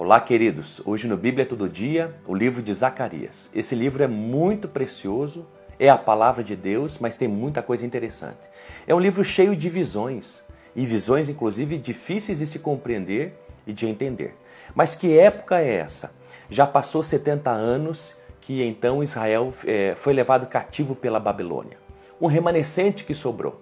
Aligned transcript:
Olá, 0.00 0.20
queridos. 0.20 0.80
Hoje 0.84 1.08
no 1.08 1.16
Bíblia 1.16 1.44
Todo 1.44 1.68
Dia, 1.68 2.14
o 2.24 2.32
livro 2.32 2.62
de 2.62 2.72
Zacarias. 2.72 3.50
Esse 3.52 3.74
livro 3.74 4.00
é 4.00 4.06
muito 4.06 4.68
precioso, 4.68 5.44
é 5.76 5.90
a 5.90 5.98
palavra 5.98 6.44
de 6.44 6.54
Deus, 6.54 6.98
mas 7.00 7.16
tem 7.16 7.26
muita 7.26 7.62
coisa 7.64 7.84
interessante. 7.84 8.48
É 8.86 8.94
um 8.94 9.00
livro 9.00 9.24
cheio 9.24 9.56
de 9.56 9.68
visões, 9.68 10.44
e 10.76 10.86
visões, 10.86 11.28
inclusive, 11.28 11.76
difíceis 11.78 12.38
de 12.38 12.46
se 12.46 12.60
compreender 12.60 13.36
e 13.66 13.72
de 13.72 13.86
entender. 13.86 14.36
Mas 14.72 14.94
que 14.94 15.18
época 15.18 15.58
é 15.58 15.74
essa? 15.74 16.14
Já 16.48 16.64
passou 16.64 17.02
70 17.02 17.50
anos 17.50 18.18
que 18.40 18.62
então 18.62 19.02
Israel 19.02 19.52
é, 19.66 19.96
foi 19.96 20.12
levado 20.12 20.46
cativo 20.46 20.94
pela 20.94 21.18
Babilônia. 21.18 21.76
Um 22.20 22.28
remanescente 22.28 23.02
que 23.02 23.16
sobrou. 23.16 23.60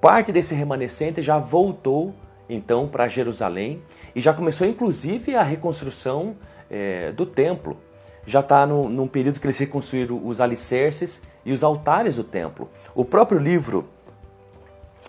Parte 0.00 0.32
desse 0.32 0.54
remanescente 0.54 1.22
já 1.22 1.36
voltou 1.36 2.14
então 2.54 2.88
para 2.88 3.08
Jerusalém 3.08 3.82
e 4.14 4.20
já 4.20 4.32
começou 4.32 4.66
inclusive 4.66 5.34
a 5.34 5.42
reconstrução 5.42 6.36
é, 6.70 7.12
do 7.12 7.26
templo. 7.26 7.76
Já 8.24 8.40
está 8.40 8.66
num 8.66 9.08
período 9.08 9.40
que 9.40 9.46
eles 9.46 9.58
reconstruíram 9.58 10.24
os 10.24 10.40
alicerces 10.40 11.22
e 11.44 11.52
os 11.52 11.64
altares 11.64 12.16
do 12.16 12.24
templo. 12.24 12.70
O 12.94 13.04
próprio 13.04 13.40
livro 13.40 13.88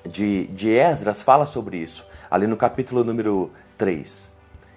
de, 0.08 0.48
de 0.48 0.72
Esdras 0.72 1.22
fala 1.22 1.46
sobre 1.46 1.78
isso, 1.78 2.08
ali 2.30 2.48
no 2.48 2.58
capítulo 2.58 3.04
número 3.04 3.52
3 3.78 4.33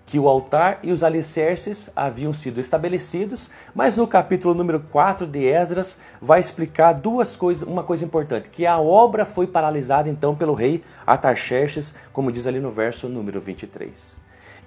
que 0.06 0.20
o 0.20 0.28
altar 0.28 0.78
e 0.84 0.92
os 0.92 1.02
alicerces 1.02 1.91
haviam 1.95 2.33
sido 2.33 2.60
estabelecidos, 2.60 3.51
mas 3.74 3.96
no 3.96 4.06
capítulo 4.06 4.55
número 4.55 4.80
4 4.80 5.27
de 5.27 5.45
Esdras 5.45 5.98
vai 6.23 6.38
explicar 6.38 6.92
duas 6.92 7.37
coisas, 7.37 7.66
uma 7.66 7.82
coisa 7.82 8.05
importante, 8.05 8.48
que 8.48 8.65
a 8.65 8.79
obra 8.79 9.24
foi 9.24 9.48
paralisada 9.48 10.09
então 10.09 10.37
pelo 10.37 10.55
rei 10.55 10.84
Atarxerxes, 11.05 11.92
como 12.12 12.30
diz 12.30 12.46
ali 12.46 12.60
no 12.60 12.70
verso 12.70 13.09
número 13.09 13.41
23. 13.41 14.16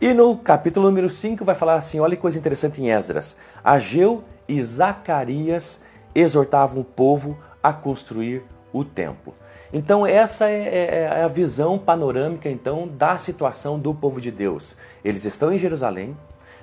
E 0.02 0.14
no 0.14 0.38
capítulo 0.38 0.88
número 0.88 1.10
5 1.10 1.46
vai 1.46 1.56
falar 1.56 1.76
assim, 1.76 2.02
olha 2.02 2.16
que 2.16 2.22
coisa 2.22 2.38
interessante 2.38 2.82
em 2.82 2.90
Esdras. 2.90 3.38
Ageu 3.64 4.24
e 4.48 4.62
Zacarias 4.62 5.82
exortavam 6.14 6.82
o 6.82 6.86
povo 6.86 7.38
a 7.64 7.72
construir 7.72 8.44
o 8.74 8.84
templo. 8.84 9.34
Então 9.72 10.06
essa 10.06 10.50
é, 10.50 10.64
é, 10.64 10.96
é, 11.04 11.24
a 11.24 11.28
visão 11.28 11.78
panorâmica 11.78 12.50
então 12.50 12.88
da 12.88 13.18
situação 13.18 13.78
do 13.78 13.94
povo 13.94 14.20
de 14.20 14.32
Deus. 14.32 14.76
Eles 15.04 15.26
estão 15.26 15.54
em 15.54 15.58
Jerusalém, 15.58 16.18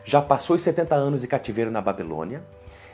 já 0.05 0.21
passou 0.21 0.57
os 0.57 0.63
70 0.63 0.95
anos 0.95 1.21
de 1.21 1.29
cativeiro 1.29 1.71
na 1.71 1.81
Babilônia. 1.81 2.43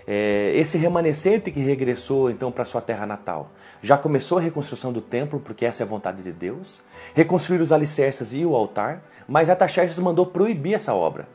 É, 0.07 0.53
esse 0.55 0.77
remanescente 0.77 1.51
que 1.51 1.61
regressou 1.61 2.29
então 2.29 2.51
para 2.51 2.65
sua 2.65 2.81
terra 2.81 3.07
natal 3.07 3.51
já 3.81 3.97
começou 3.97 4.39
a 4.39 4.41
reconstrução 4.41 4.93
do 4.93 5.01
templo, 5.01 5.41
porque 5.41 5.65
essa 5.65 5.83
é 5.83 5.87
a 5.87 5.89
vontade 5.89 6.23
de 6.23 6.33
Deus, 6.33 6.83
reconstruir 7.15 7.61
os 7.61 7.73
alicerces 7.73 8.33
e 8.35 8.45
o 8.45 8.55
altar, 8.55 9.05
mas 9.29 9.49
Ataxerxes 9.49 9.99
mandou 10.01 10.27
proibir 10.27 10.75
essa 10.75 10.93
obra, 10.93 11.29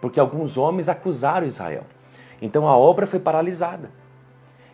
porque 0.00 0.20
alguns 0.20 0.56
homens 0.56 0.88
acusaram 0.88 1.46
Israel. 1.46 1.84
Então 2.40 2.66
a 2.66 2.76
obra 2.76 3.06
foi 3.06 3.18
paralisada. 3.18 3.90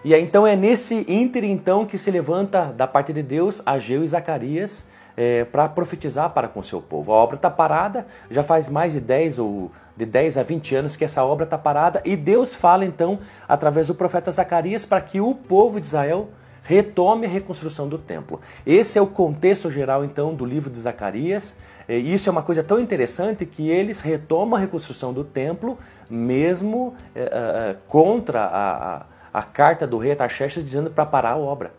E 0.05 0.15
aí, 0.15 0.23
então 0.23 0.47
é 0.47 0.55
nesse 0.55 1.05
ínter 1.09 1.43
então 1.43 1.85
que 1.85 1.99
se 1.99 2.09
levanta 2.09 2.67
da 2.67 2.87
parte 2.87 3.13
de 3.13 3.21
Deus 3.21 3.61
Ageu 3.67 4.05
e 4.05 4.07
Zacarias 4.07 4.87
é, 5.17 5.45
para 5.45 5.69
profetizar 5.69 6.31
para 6.31 6.47
com 6.47 6.63
seu 6.63 6.81
povo. 6.81 7.13
A 7.13 7.17
obra 7.17 7.35
está 7.35 7.51
parada, 7.51 8.07
já 8.31 8.45
faz 8.45 8.69
mais 8.69 8.93
de 8.93 9.01
10 9.01 9.41
ou 9.41 9.73
de 9.97 10.07
10 10.07 10.39
a 10.39 10.45
20 10.45 10.77
anos 10.77 10.95
que 10.95 11.05
essa 11.05 11.25
obra 11.25 11.43
está 11.45 11.59
parada, 11.59 12.01
e 12.05 12.17
Deus 12.17 12.55
fala 12.55 12.85
então 12.85 13.19
através 13.49 13.89
do 13.89 13.95
profeta 13.97 14.31
Zacarias 14.31 14.85
para 14.85 15.01
que 15.01 15.21
o 15.21 15.35
povo 15.35 15.81
de 15.81 15.89
Israel 15.89 16.29
retome 16.63 17.27
a 17.27 17.29
reconstrução 17.29 17.89
do 17.89 17.99
templo. 17.99 18.41
Esse 18.65 18.99
é 18.99 19.03
o 19.03 19.07
contexto 19.07 19.69
geral 19.69 20.05
então 20.05 20.33
do 20.33 20.45
livro 20.45 20.71
de 20.71 20.79
Zacarias. 20.79 21.57
E 21.89 22.13
isso 22.13 22.29
é 22.29 22.33
uma 22.33 22.43
coisa 22.43 22.63
tão 22.63 22.79
interessante 22.79 23.47
que 23.47 23.71
eles 23.71 24.01
retomam 24.01 24.57
a 24.57 24.61
reconstrução 24.61 25.13
do 25.13 25.25
templo 25.25 25.79
mesmo 26.11 26.95
é, 27.15 27.23
é, 27.23 27.77
contra 27.89 28.43
a, 28.43 28.97
a 28.97 29.07
a 29.39 29.43
carta 29.43 29.87
do 29.87 29.99
rei 29.99 30.13
Ataxerxes 30.13 30.65
dizendo 30.65 30.91
para 30.91 31.07
parar 31.07 31.33
a 31.33 31.37
obra. 31.37 31.73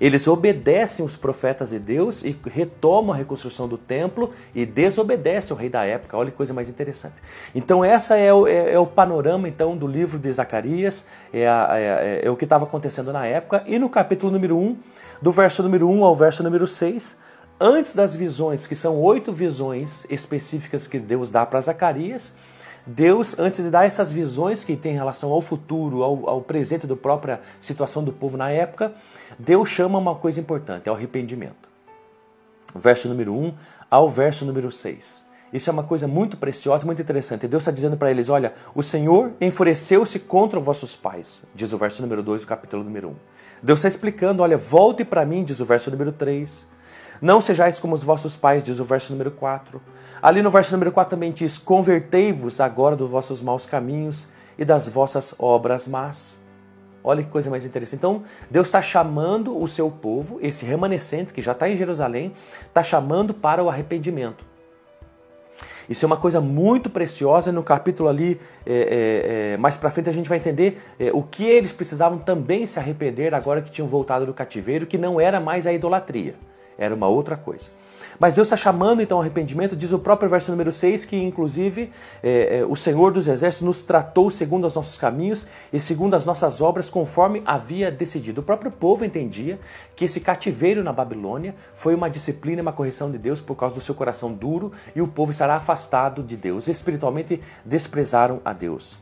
Eles 0.00 0.26
obedecem 0.26 1.04
os 1.04 1.16
profetas 1.16 1.70
de 1.70 1.78
Deus 1.78 2.22
e 2.22 2.38
retomam 2.50 3.14
a 3.14 3.16
reconstrução 3.16 3.66
do 3.66 3.78
templo 3.78 4.30
e 4.54 4.66
desobedecem 4.66 5.56
o 5.56 5.58
rei 5.58 5.70
da 5.70 5.84
época. 5.84 6.16
Olha 6.16 6.30
que 6.30 6.36
coisa 6.36 6.52
mais 6.52 6.68
interessante. 6.68 7.14
Então, 7.54 7.84
essa 7.84 8.16
é 8.16 8.32
o, 8.32 8.46
é, 8.46 8.72
é 8.72 8.78
o 8.78 8.86
panorama 8.86 9.48
então 9.48 9.76
do 9.76 9.86
livro 9.86 10.18
de 10.18 10.30
Zacarias, 10.30 11.06
é, 11.32 11.46
a, 11.46 11.68
é, 11.72 12.20
é 12.24 12.30
o 12.30 12.36
que 12.36 12.44
estava 12.44 12.64
acontecendo 12.64 13.12
na 13.12 13.24
época. 13.24 13.62
E 13.66 13.78
no 13.78 13.88
capítulo 13.88 14.30
número 14.30 14.58
1, 14.58 14.76
do 15.22 15.32
verso 15.32 15.62
número 15.62 15.88
1 15.88 16.04
ao 16.04 16.14
verso 16.14 16.42
número 16.42 16.66
6, 16.66 17.16
antes 17.60 17.94
das 17.94 18.14
visões, 18.14 18.66
que 18.66 18.76
são 18.76 19.00
oito 19.00 19.32
visões 19.32 20.04
específicas 20.10 20.86
que 20.86 20.98
Deus 20.98 21.30
dá 21.30 21.46
para 21.46 21.60
Zacarias, 21.60 22.34
Deus, 22.86 23.38
antes 23.38 23.62
de 23.62 23.70
dar 23.70 23.84
essas 23.84 24.12
visões 24.12 24.64
que 24.64 24.76
tem 24.76 24.92
em 24.92 24.96
relação 24.96 25.30
ao 25.30 25.40
futuro, 25.40 26.02
ao, 26.02 26.28
ao 26.28 26.42
presente 26.42 26.86
da 26.86 26.96
própria 26.96 27.40
situação 27.60 28.02
do 28.02 28.12
povo 28.12 28.36
na 28.36 28.50
época, 28.50 28.92
Deus 29.38 29.68
chama 29.68 29.98
uma 29.98 30.14
coisa 30.14 30.40
importante, 30.40 30.88
é 30.88 30.92
o 30.92 30.94
arrependimento. 30.94 31.68
Verso 32.74 33.08
número 33.08 33.34
1 33.34 33.54
ao 33.90 34.08
verso 34.08 34.44
número 34.44 34.72
6. 34.72 35.32
Isso 35.52 35.68
é 35.68 35.72
uma 35.72 35.82
coisa 35.82 36.08
muito 36.08 36.38
preciosa, 36.38 36.86
muito 36.86 37.02
interessante. 37.02 37.46
Deus 37.46 37.62
está 37.62 37.70
dizendo 37.70 37.96
para 37.96 38.10
eles: 38.10 38.30
olha, 38.30 38.54
o 38.74 38.82
Senhor 38.82 39.34
enfureceu-se 39.38 40.18
contra 40.18 40.58
os 40.58 40.64
vossos 40.64 40.96
pais, 40.96 41.44
diz 41.54 41.72
o 41.74 41.78
verso 41.78 42.00
número 42.00 42.22
2 42.22 42.42
do 42.42 42.48
capítulo 42.48 42.82
número 42.82 43.10
1. 43.10 43.14
Deus 43.62 43.78
está 43.80 43.88
explicando: 43.88 44.42
olha, 44.42 44.56
volte 44.56 45.04
para 45.04 45.26
mim, 45.26 45.44
diz 45.44 45.60
o 45.60 45.66
verso 45.66 45.90
número 45.90 46.10
3. 46.10 46.71
Não 47.22 47.40
sejais 47.40 47.78
como 47.78 47.94
os 47.94 48.02
vossos 48.02 48.36
pais, 48.36 48.64
diz 48.64 48.80
o 48.80 48.84
verso 48.84 49.12
número 49.12 49.30
4. 49.30 49.80
Ali 50.20 50.42
no 50.42 50.50
verso 50.50 50.72
número 50.72 50.90
4 50.90 51.10
também 51.10 51.30
diz: 51.30 51.56
Convertei-vos 51.56 52.60
agora 52.60 52.96
dos 52.96 53.12
vossos 53.12 53.40
maus 53.40 53.64
caminhos 53.64 54.26
e 54.58 54.64
das 54.64 54.88
vossas 54.88 55.32
obras 55.38 55.86
más. 55.86 56.42
Olha 57.04 57.22
que 57.22 57.30
coisa 57.30 57.48
mais 57.48 57.64
interessante. 57.64 58.00
Então, 58.00 58.24
Deus 58.50 58.66
está 58.66 58.82
chamando 58.82 59.56
o 59.56 59.68
seu 59.68 59.88
povo, 59.88 60.40
esse 60.42 60.64
remanescente 60.64 61.32
que 61.32 61.40
já 61.40 61.52
está 61.52 61.68
em 61.68 61.76
Jerusalém, 61.76 62.32
está 62.62 62.82
chamando 62.82 63.32
para 63.32 63.62
o 63.62 63.70
arrependimento. 63.70 64.44
Isso 65.88 66.04
é 66.04 66.08
uma 66.08 66.16
coisa 66.16 66.40
muito 66.40 66.90
preciosa. 66.90 67.52
No 67.52 67.62
capítulo 67.62 68.08
ali, 68.08 68.40
é, 68.66 68.72
é, 68.72 69.52
é, 69.52 69.56
mais 69.58 69.76
para 69.76 69.92
frente, 69.92 70.10
a 70.10 70.12
gente 70.12 70.28
vai 70.28 70.38
entender 70.38 70.82
é, 70.98 71.12
o 71.12 71.22
que 71.22 71.44
eles 71.44 71.70
precisavam 71.70 72.18
também 72.18 72.66
se 72.66 72.80
arrepender 72.80 73.32
agora 73.32 73.62
que 73.62 73.70
tinham 73.70 73.86
voltado 73.86 74.26
do 74.26 74.34
cativeiro, 74.34 74.88
que 74.88 74.98
não 74.98 75.20
era 75.20 75.38
mais 75.38 75.68
a 75.68 75.72
idolatria 75.72 76.34
era 76.78 76.94
uma 76.94 77.08
outra 77.08 77.36
coisa. 77.36 77.70
Mas 78.18 78.34
Deus 78.34 78.46
está 78.46 78.56
chamando 78.56 79.02
então 79.02 79.18
ao 79.18 79.22
arrependimento, 79.22 79.74
diz 79.74 79.92
o 79.92 79.98
próprio 79.98 80.28
verso 80.28 80.50
número 80.50 80.72
6, 80.72 81.04
que 81.04 81.16
inclusive 81.16 81.90
é, 82.22 82.58
é, 82.58 82.64
o 82.64 82.76
Senhor 82.76 83.12
dos 83.12 83.26
Exércitos 83.26 83.66
nos 83.66 83.82
tratou 83.82 84.30
segundo 84.30 84.66
os 84.66 84.74
nossos 84.74 84.96
caminhos 84.96 85.46
e 85.72 85.80
segundo 85.80 86.14
as 86.14 86.24
nossas 86.24 86.60
obras, 86.60 86.88
conforme 86.88 87.42
havia 87.44 87.90
decidido. 87.90 88.40
O 88.40 88.44
próprio 88.44 88.70
povo 88.70 89.04
entendia 89.04 89.58
que 89.96 90.04
esse 90.04 90.20
cativeiro 90.20 90.84
na 90.84 90.92
Babilônia 90.92 91.54
foi 91.74 91.94
uma 91.94 92.08
disciplina 92.08 92.60
e 92.60 92.62
uma 92.62 92.72
correção 92.72 93.10
de 93.10 93.18
Deus 93.18 93.40
por 93.40 93.56
causa 93.56 93.74
do 93.74 93.80
seu 93.80 93.94
coração 93.94 94.32
duro 94.32 94.72
e 94.94 95.02
o 95.02 95.08
povo 95.08 95.32
estará 95.32 95.56
afastado 95.56 96.22
de 96.22 96.36
Deus. 96.36 96.68
Espiritualmente 96.68 97.40
desprezaram 97.64 98.40
a 98.44 98.52
Deus. 98.52 99.01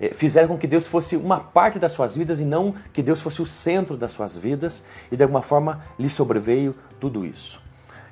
É, 0.00 0.12
fizeram 0.12 0.48
com 0.48 0.58
que 0.58 0.66
Deus 0.66 0.86
fosse 0.86 1.16
uma 1.16 1.40
parte 1.40 1.78
das 1.78 1.92
suas 1.92 2.16
vidas 2.16 2.40
e 2.40 2.44
não 2.44 2.74
que 2.92 3.02
Deus 3.02 3.20
fosse 3.20 3.42
o 3.42 3.46
centro 3.46 3.96
das 3.96 4.12
suas 4.12 4.36
vidas, 4.36 4.84
e 5.10 5.16
de 5.16 5.22
alguma 5.22 5.42
forma 5.42 5.80
lhe 5.98 6.08
sobreveio 6.08 6.74
tudo 7.00 7.24
isso. 7.24 7.60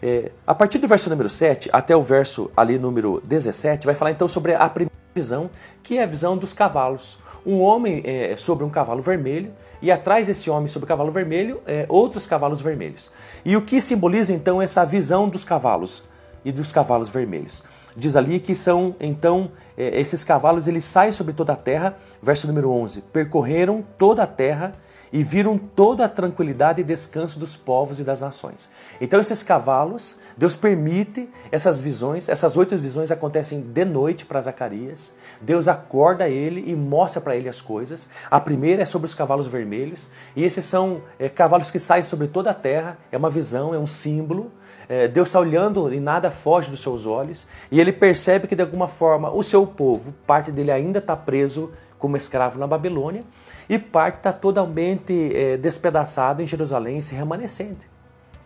É, 0.03 0.31
a 0.47 0.55
partir 0.55 0.79
do 0.79 0.87
verso 0.87 1.09
número 1.09 1.31
7 1.31 1.71
até 1.73 1.97
o 1.97 2.03
verso 2.03 2.51
ali 2.57 2.79
número 2.79 3.23
17, 3.25 3.87
vai 3.87 3.95
falar 3.95 4.11
então 4.11 4.29
sobre 4.29 4.55
a 4.55 4.69
primeira 4.69 4.93
visão, 5.15 5.49
que 5.83 5.97
é 5.97 6.03
a 6.03 6.07
visão 6.07 6.37
dos 6.37 6.53
cavalos. 6.53 7.19
Um 7.47 7.61
homem 7.61 8.03
é, 8.05 8.37
sobre 8.37 8.65
um 8.65 8.71
cavalo 8.71 9.03
vermelho 9.03 9.53
e 9.81 9.91
atrás 9.91 10.27
desse 10.27 10.51
homem 10.51 10.69
sobre 10.69 10.85
o 10.85 10.89
cavalo 10.89 11.11
vermelho, 11.11 11.61
é, 11.67 11.87
outros 11.89 12.27
cavalos 12.27 12.61
vermelhos. 12.61 13.11
E 13.45 13.57
o 13.57 13.63
que 13.63 13.81
simboliza 13.81 14.33
então 14.33 14.61
essa 14.61 14.85
visão 14.85 15.29
dos 15.29 15.45
cavalos? 15.45 16.03
E 16.45 16.53
dos 16.53 16.73
cavalos 16.73 17.09
vermelhos. 17.09 17.63
Diz 17.97 18.17
ali 18.17 18.41
que 18.41 18.55
são, 18.55 18.95
então, 19.01 19.51
é, 19.77 20.01
esses 20.01 20.25
cavalos, 20.25 20.69
eles 20.69 20.85
saem 20.85 21.13
sobre 21.13 21.33
toda 21.33 21.53
a 21.53 21.57
terra, 21.57 21.95
verso 22.23 22.47
número 22.47 22.71
11, 22.71 23.01
percorreram 23.13 23.85
toda 23.97 24.23
a 24.23 24.27
terra 24.27 24.75
e 25.15 25.23
viram 25.23 25.57
toda 25.57 26.07
a 26.07 26.09
tranquilidade 26.09 26.81
e 26.81 26.85
descanso 26.85 27.39
dos 27.39 27.57
povos 27.57 28.01
e 28.01 28.05
das 28.05 28.21
nações. 28.21 28.69
Então 29.01 29.21
esses 29.21 29.45
cavalos, 29.45 30.19
Deus 30.37 30.57
permite 30.57 31.31
essas 31.53 31.81
visões, 31.81 32.29
essas 32.29 32.57
oito 32.57 32.77
visões 32.77 33.13
acontecem 33.13 33.61
de 33.61 33.85
noite 33.85 34.27
para 34.27 34.41
Zacarias. 34.41 35.15
Deus 35.41 35.69
acorda 35.69 36.29
ele 36.29 36.65
e 36.67 36.75
mostra 36.75 37.21
para 37.21 37.37
ele 37.37 37.49
as 37.49 37.61
coisas. 37.61 38.09
A 38.29 38.41
primeira 38.41 38.83
é 38.83 38.85
sobre 38.85 39.07
os 39.07 39.15
cavalos 39.15 39.47
vermelhos, 39.47 40.11
e 40.35 40.43
esses 40.43 40.65
são 40.65 41.01
é, 41.17 41.29
cavalos 41.29 41.71
que 41.71 41.79
saem 41.79 42.03
sobre 42.03 42.27
toda 42.27 42.51
a 42.51 42.55
terra, 42.55 42.99
é 43.13 43.17
uma 43.17 43.31
visão, 43.31 43.73
é 43.73 43.79
um 43.79 43.87
símbolo. 43.87 44.51
É, 44.89 45.07
Deus 45.07 45.29
está 45.29 45.39
olhando 45.39 45.95
e 45.95 46.01
nada 46.01 46.29
foge 46.29 46.73
dos 46.73 46.81
seus 46.81 47.07
olhos, 47.07 47.47
e 47.71 47.81
ele 47.81 47.93
percebe 47.93 48.49
que 48.49 48.57
de 48.57 48.63
alguma 48.63 48.89
forma 48.89 49.31
o 49.31 49.45
seu 49.45 49.65
povo, 49.65 50.13
parte 50.27 50.51
dele 50.51 50.73
ainda 50.73 50.99
está 50.99 51.17
preso 51.17 51.73
como 52.05 52.19
escravo 52.19 52.59
na 52.59 52.67
Babilônia, 52.67 53.25
e 53.67 53.79
parte 53.79 54.19
está 54.19 54.31
totalmente 54.31 55.35
é, 55.35 55.57
despedaçado 55.57 56.43
em 56.43 56.47
Jerusalém, 56.47 56.99
esse 56.99 57.15
remanescente. 57.15 57.89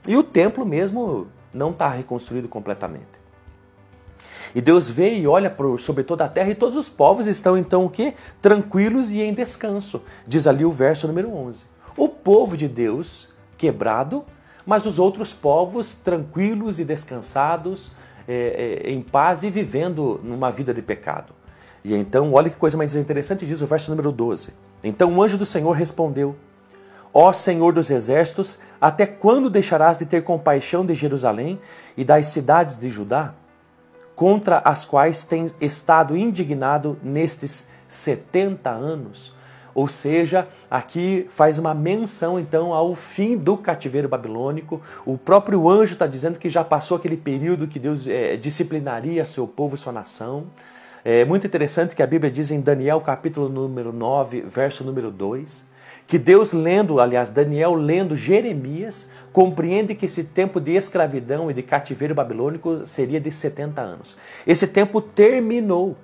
E 0.06 0.16
o 0.16 0.22
templo 0.22 0.64
mesmo 0.64 1.26
não 1.52 1.70
está 1.70 1.88
reconstruído 1.88 2.46
completamente. 2.46 3.19
E 4.55 4.60
Deus 4.60 4.88
vê 4.88 5.12
e 5.19 5.26
olha 5.26 5.52
sobre 5.76 6.05
toda 6.05 6.25
a 6.25 6.28
terra 6.28 6.50
e 6.50 6.55
todos 6.55 6.76
os 6.76 6.88
povos 6.88 7.26
estão 7.26 7.58
então 7.58 7.84
o 7.84 7.90
quê? 7.90 8.14
Tranquilos 8.40 9.10
e 9.10 9.22
em 9.22 9.34
descanso. 9.34 10.05
Diz 10.25 10.46
ali 10.46 10.64
o 10.64 10.70
verso 10.70 11.08
número 11.08 11.28
11. 11.34 11.66
O 11.96 12.08
povo 12.08 12.56
de 12.56 12.69
Deus 12.69 13.28
quebrado, 13.56 14.25
mas 14.64 14.87
os 14.87 15.00
outros 15.00 15.34
povos 15.34 15.94
tranquilos 15.94 16.78
e 16.78 16.84
descansados, 16.84 17.90
é, 18.28 18.84
é, 18.84 18.90
em 18.93 19.02
paz 19.02 19.43
e 19.43 19.50
vivendo 19.50 20.20
numa 20.22 20.49
vida 20.49 20.72
de 20.72 20.81
pecado. 20.81 21.34
E 21.85 21.95
então, 21.95 22.33
olha 22.33 22.51
que 22.51 22.57
coisa 22.57 22.77
mais 22.77 22.95
interessante, 22.95 23.47
diz 23.47 23.61
o 23.61 23.67
verso 23.67 23.91
número 23.91 24.11
12. 24.13 24.51
Então 24.83 25.15
o 25.17 25.23
anjo 25.23 25.39
do 25.39 25.47
Senhor 25.47 25.73
respondeu: 25.73 26.37
Ó 27.13 27.33
Senhor 27.33 27.73
dos 27.73 27.91
exércitos, 27.91 28.59
até 28.81 29.07
quando 29.07 29.51
deixarás 29.51 29.99
de 29.99 30.07
ter 30.07 30.23
compaixão 30.23 30.85
de 30.85 30.95
Jerusalém 30.95 31.59
e 31.97 32.05
das 32.05 32.27
cidades 32.27 32.79
de 32.79 32.91
Judá? 32.91 33.35
contra 34.19 34.59
as 34.65 34.85
quais 34.85 35.23
tem 35.23 35.47
estado 35.61 36.17
indignado 36.17 36.99
nestes 37.05 37.69
70 37.87 38.69
anos. 38.69 39.33
Ou 39.73 39.87
seja, 39.87 40.49
aqui 40.69 41.25
faz 41.29 41.57
uma 41.57 41.73
menção 41.73 42.37
então 42.37 42.75
ao 42.75 42.97
fim 42.97 43.37
do 43.37 43.57
cativeiro 43.57 44.09
babilônico. 44.09 44.83
O 45.07 45.17
próprio 45.17 45.71
anjo 45.71 45.93
está 45.93 46.05
dizendo 46.05 46.37
que 46.37 46.51
já 46.51 46.65
passou 46.65 46.97
aquele 46.97 47.17
período 47.17 47.69
que 47.69 47.79
Deus 47.79 48.09
é, 48.09 48.37
disciplinaria 48.37 49.25
seu 49.25 49.47
povo 49.47 49.77
e 49.77 49.79
sua 49.79 49.93
nação. 49.93 50.49
É 51.10 51.25
muito 51.25 51.46
interessante 51.46 51.96
que 51.96 52.02
a 52.02 52.06
Bíblia 52.06 52.31
diz 52.31 52.50
em 52.50 52.60
Daniel 52.60 53.00
capítulo 53.00 53.49
número 53.49 53.94
9, 53.94 54.43
verso 54.43 54.84
número 54.84 55.10
2, 55.10 55.66
que 56.06 56.19
Deus 56.19 56.52
lendo, 56.52 57.00
aliás, 57.00 57.31
Daniel 57.31 57.72
lendo 57.72 58.14
Jeremias, 58.14 59.08
compreende 59.32 59.94
que 59.94 60.05
esse 60.05 60.25
tempo 60.25 60.60
de 60.60 60.72
escravidão 60.72 61.50
e 61.50 61.55
de 61.55 61.62
cativeiro 61.62 62.14
babilônico 62.14 62.84
seria 62.84 63.19
de 63.19 63.32
70 63.32 63.81
anos. 63.81 64.19
Esse 64.46 64.66
tempo 64.66 65.00
terminou. 65.00 65.96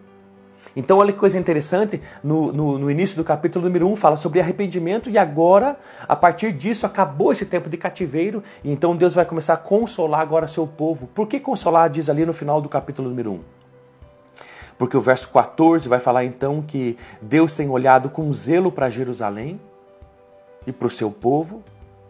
Então, 0.75 0.97
olha 0.97 1.13
que 1.13 1.19
coisa 1.19 1.39
interessante, 1.39 2.01
no, 2.23 2.51
no, 2.51 2.79
no, 2.79 2.91
início 2.91 3.19
do 3.19 3.25
capítulo 3.25 3.67
número 3.67 3.87
1 3.87 3.97
fala 3.97 4.17
sobre 4.17 4.41
arrependimento, 4.41 5.11
e 5.11 5.19
agora, 5.19 5.79
a 6.09 6.17
partir 6.17 6.51
disso, 6.51 6.87
acabou 6.87 7.31
esse 7.31 7.45
tempo 7.45 7.69
de 7.69 7.77
cativeiro, 7.77 8.43
e 8.65 8.73
então 8.73 8.97
Deus 8.97 9.15
vai 9.15 9.27
começar 9.27 9.53
a 9.53 9.59
consolar 9.59 10.23
agora 10.23 10.49
seu 10.49 10.67
povo. 10.67 11.07
Por 11.09 11.29
que 11.29 11.39
consolar? 11.39 11.91
Diz 11.91 12.09
ali 12.09 12.25
no 12.25 12.33
final 12.33 12.63
do 12.63 12.71
capítulo 12.71 13.11
número 13.11 13.33
1. 13.33 13.64
Porque 14.79 14.97
o 14.97 15.01
verso 15.01 15.29
14 15.31 15.89
vai 15.89 16.01
falar 16.01 16.25
então 16.25 16.61
que 16.63 16.97
Deus 17.23 17.55
tem 17.55 17.69
olhado 17.69 18.11
com 18.11 18.33
zelo 18.33 18.73
para 18.73 18.91
Jerusalém, 18.91 19.61
e 20.67 20.73
para 20.73 20.87
o 20.87 20.91
seu 20.91 21.11
povo. 21.11 21.63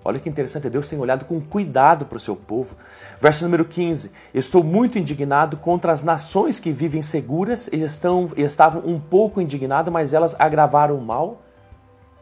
Olha 0.05 0.21
que 0.21 0.29
interessante, 0.29 0.69
Deus 0.69 0.87
tem 0.87 0.99
olhado 0.99 1.25
com 1.25 1.41
cuidado 1.41 2.05
para 2.05 2.17
o 2.17 2.21
seu 2.21 2.37
povo. 2.37 2.77
Verso 3.19 3.45
número 3.45 3.65
15: 3.65 4.13
Estou 4.35 4.63
muito 4.63 4.99
indignado 4.99 5.57
contra 5.57 5.93
as 5.93 6.03
nações 6.03 6.61
que 6.61 6.71
vivem 6.71 7.01
seguras 7.01 7.69
e 7.73 7.83
estão, 7.83 8.31
estavam 8.37 8.83
um 8.85 9.01
pouco 9.01 9.41
indignadas, 9.41 9.93
mas 9.93 10.13
elas 10.13 10.37
agravaram 10.39 10.97
o 10.97 11.01
mal. 11.01 11.41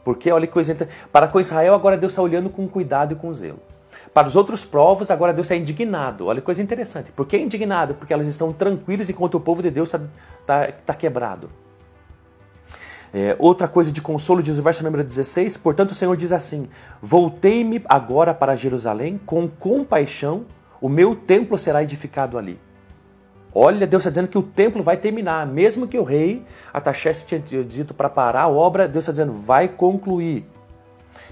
Porque, 0.04 0.30
olha 0.30 0.46
que 0.46 0.52
coisa 0.52 0.72
interessante. 0.72 1.06
Para 1.12 1.28
com 1.28 1.40
Israel, 1.40 1.74
agora 1.74 1.96
Deus 1.96 2.12
está 2.12 2.22
olhando 2.22 2.50
com 2.50 2.68
cuidado 2.68 3.12
e 3.12 3.16
com 3.16 3.32
zelo. 3.32 3.60
Para 4.12 4.28
os 4.28 4.36
outros 4.36 4.64
povos, 4.64 5.10
agora 5.10 5.32
Deus 5.32 5.46
está 5.46 5.56
indignado. 5.56 6.26
Olha 6.26 6.40
que 6.40 6.44
coisa 6.44 6.62
interessante. 6.62 7.12
Por 7.12 7.26
que 7.26 7.38
indignado? 7.38 7.94
Porque 7.94 8.12
elas 8.12 8.26
estão 8.26 8.52
tranquilas 8.52 9.08
enquanto 9.08 9.34
o 9.34 9.40
povo 9.40 9.62
de 9.62 9.70
Deus 9.70 9.92
está 9.92 10.06
tá, 10.44 10.72
tá 10.72 10.94
quebrado. 10.94 11.50
É, 13.14 13.36
outra 13.38 13.68
coisa 13.68 13.92
de 13.92 14.00
consolo, 14.00 14.42
diz 14.42 14.58
o 14.58 14.62
verso 14.62 14.82
número 14.82 15.04
16: 15.04 15.58
Portanto, 15.58 15.90
o 15.90 15.94
Senhor 15.94 16.16
diz 16.16 16.32
assim: 16.32 16.66
Voltei-me 17.00 17.82
agora 17.86 18.32
para 18.32 18.56
Jerusalém, 18.56 19.20
com 19.26 19.46
compaixão, 19.46 20.46
o 20.80 20.88
meu 20.88 21.14
templo 21.14 21.58
será 21.58 21.82
edificado 21.82 22.38
ali. 22.38 22.58
Olha, 23.54 23.86
Deus 23.86 24.02
está 24.02 24.10
dizendo 24.10 24.28
que 24.28 24.38
o 24.38 24.42
templo 24.42 24.82
vai 24.82 24.96
terminar, 24.96 25.46
mesmo 25.46 25.86
que 25.86 25.98
o 25.98 26.02
rei 26.02 26.42
Ataxerxes 26.72 27.24
tinha 27.24 27.62
dito 27.62 27.92
para 27.92 28.08
parar 28.08 28.42
a 28.42 28.48
obra, 28.48 28.88
Deus 28.88 29.04
está 29.04 29.12
dizendo 29.12 29.34
vai 29.34 29.68
concluir. 29.68 30.46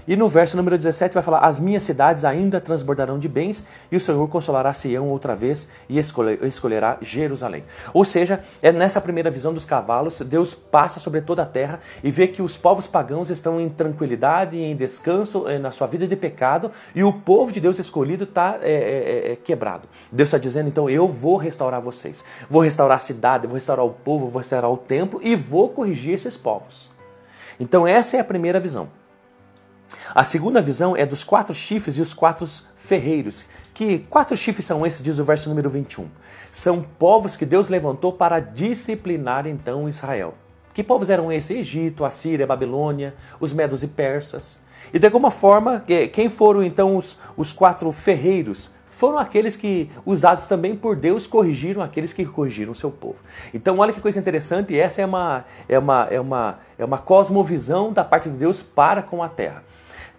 E 0.07 0.15
no 0.15 0.27
verso 0.27 0.57
número 0.57 0.77
17 0.77 1.13
vai 1.13 1.23
falar: 1.23 1.39
As 1.39 1.59
minhas 1.59 1.83
cidades 1.83 2.25
ainda 2.25 2.59
transbordarão 2.59 3.19
de 3.19 3.27
bens, 3.27 3.65
e 3.91 3.95
o 3.95 3.99
Senhor 3.99 4.27
consolará 4.29 4.73
Sião 4.73 5.09
outra 5.09 5.35
vez 5.35 5.67
e 5.87 5.99
escolherá 5.99 6.97
Jerusalém. 7.01 7.63
Ou 7.93 8.03
seja, 8.03 8.41
é 8.61 8.71
nessa 8.71 8.99
primeira 8.99 9.29
visão 9.29 9.53
dos 9.53 9.65
cavalos, 9.65 10.21
Deus 10.21 10.53
passa 10.53 10.99
sobre 10.99 11.21
toda 11.21 11.43
a 11.43 11.45
terra 11.45 11.79
e 12.03 12.11
vê 12.11 12.27
que 12.27 12.41
os 12.41 12.57
povos 12.57 12.87
pagãos 12.87 13.29
estão 13.29 13.59
em 13.59 13.69
tranquilidade 13.69 14.57
em 14.57 14.75
descanso 14.75 15.47
eh, 15.47 15.59
na 15.59 15.71
sua 15.71 15.87
vida 15.87 16.07
de 16.07 16.15
pecado, 16.15 16.71
e 16.95 17.03
o 17.03 17.13
povo 17.13 17.51
de 17.51 17.59
Deus 17.59 17.79
escolhido 17.79 18.23
está 18.23 18.59
é, 18.61 18.71
é, 18.71 19.31
é, 19.31 19.35
quebrado. 19.35 19.87
Deus 20.11 20.27
está 20.27 20.37
dizendo: 20.37 20.67
então 20.67 20.89
eu 20.89 21.07
vou 21.07 21.37
restaurar 21.37 21.81
vocês, 21.81 22.23
vou 22.49 22.61
restaurar 22.61 22.97
a 22.97 22.99
cidade, 22.99 23.47
vou 23.47 23.55
restaurar 23.55 23.85
o 23.85 23.91
povo, 23.91 24.27
vou 24.27 24.39
restaurar 24.39 24.71
o 24.71 24.77
templo 24.77 25.19
e 25.23 25.35
vou 25.35 25.69
corrigir 25.69 26.13
esses 26.13 26.37
povos. 26.37 26.89
Então, 27.59 27.85
essa 27.85 28.17
é 28.17 28.19
a 28.19 28.23
primeira 28.23 28.59
visão. 28.59 29.00
A 30.13 30.23
segunda 30.23 30.61
visão 30.61 30.95
é 30.95 31.05
dos 31.05 31.23
quatro 31.23 31.53
chifres 31.53 31.97
e 31.97 32.01
os 32.01 32.13
quatro 32.13 32.47
ferreiros. 32.75 33.45
Que 33.73 33.99
quatro 33.99 34.35
chifres 34.35 34.65
são 34.65 34.85
esses, 34.85 35.01
diz 35.01 35.19
o 35.19 35.23
verso 35.23 35.49
número 35.49 35.69
21. 35.69 36.07
São 36.51 36.81
povos 36.81 37.35
que 37.35 37.45
Deus 37.45 37.69
levantou 37.69 38.13
para 38.13 38.39
disciplinar 38.39 39.47
então 39.47 39.87
Israel. 39.87 40.33
Que 40.73 40.83
povos 40.83 41.09
eram 41.09 41.31
esses? 41.31 41.51
Egito, 41.51 42.05
Assíria, 42.05 42.47
Babilônia, 42.47 43.13
os 43.39 43.53
medos 43.53 43.83
e 43.83 43.87
persas. 43.87 44.59
E 44.93 44.99
de 44.99 45.05
alguma 45.05 45.31
forma, 45.31 45.83
quem 46.11 46.29
foram 46.29 46.63
então 46.63 46.97
os, 46.97 47.17
os 47.37 47.53
quatro 47.53 47.91
ferreiros? 47.91 48.71
Foram 48.85 49.17
aqueles 49.17 49.55
que, 49.55 49.89
usados 50.05 50.45
também 50.45 50.75
por 50.75 50.95
Deus, 50.95 51.25
corrigiram 51.25 51.81
aqueles 51.81 52.13
que 52.13 52.23
corrigiram 52.23 52.71
o 52.71 52.75
seu 52.75 52.91
povo. 52.91 53.17
Então, 53.53 53.79
olha 53.79 53.91
que 53.91 53.99
coisa 53.99 54.19
interessante, 54.19 54.79
essa 54.79 55.01
é 55.01 55.05
uma, 55.05 55.45
é 55.67 55.79
uma, 55.79 56.07
é 56.11 56.19
uma, 56.19 56.59
é 56.77 56.85
uma 56.85 56.99
cosmovisão 56.99 57.91
da 57.91 58.03
parte 58.03 58.29
de 58.29 58.37
Deus 58.37 58.61
para 58.61 59.01
com 59.01 59.23
a 59.23 59.29
terra. 59.29 59.63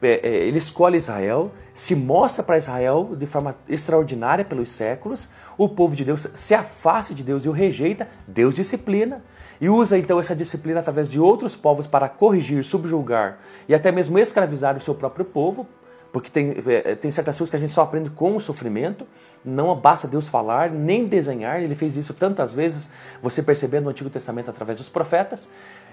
É, 0.03 0.21
é, 0.23 0.35
ele 0.49 0.59
escolhe 0.59 0.97
Israel, 0.97 1.53
se 1.73 1.95
mostra 1.95 2.43
para 2.43 2.59
Israel 2.59 3.15
de 3.17 3.25
forma 3.25 3.55
extraordinária 3.69 4.45
pelos 4.45 4.71
séculos, 4.71 5.31
o 5.57 5.69
povo 5.69 5.95
de 5.95 6.05
Deus 6.05 6.27
se 6.35 6.55
afasta 6.55 7.15
de 7.15 7.23
Deus 7.23 7.45
e 7.45 7.49
o 7.49 7.53
rejeita, 7.53 8.09
Deus 8.27 8.53
disciplina 8.53 9.23
e 9.61 9.69
usa 9.69 9.97
então 9.97 10.19
essa 10.19 10.35
disciplina 10.35 10.81
através 10.81 11.09
de 11.09 11.21
outros 11.21 11.55
povos 11.55 11.87
para 11.87 12.09
corrigir, 12.09 12.65
subjugar 12.65 13.39
e 13.69 13.75
até 13.77 13.93
mesmo 13.93 14.19
escravizar 14.19 14.77
o 14.77 14.81
seu 14.81 14.93
próprio 14.93 15.25
povo, 15.25 15.69
porque 16.13 16.29
tem, 16.29 16.55
é, 16.67 16.95
tem 16.97 17.11
certas 17.11 17.39
coisas 17.39 17.49
que 17.49 17.57
a 17.57 17.61
gente 17.61 17.73
só 17.73 17.83
aprende 17.83 18.11
com 18.11 18.37
o 18.37 18.41
sofrimento, 18.41 19.07
não 19.45 19.75
basta 19.75 20.07
Deus 20.07 20.29
falar, 20.29 20.69
nem 20.71 21.07
desenhar, 21.07 21.63
ele 21.63 21.75
fez 21.75 21.97
isso 21.97 22.13
tantas 22.13 22.53
vezes, 22.53 22.91
você 23.23 23.43
percebendo 23.43 23.85
no 23.85 23.91
Antigo 23.91 24.11
Testamento 24.11 24.51
através 24.51 24.79
dos 24.79 24.91
profetas, 24.91 25.49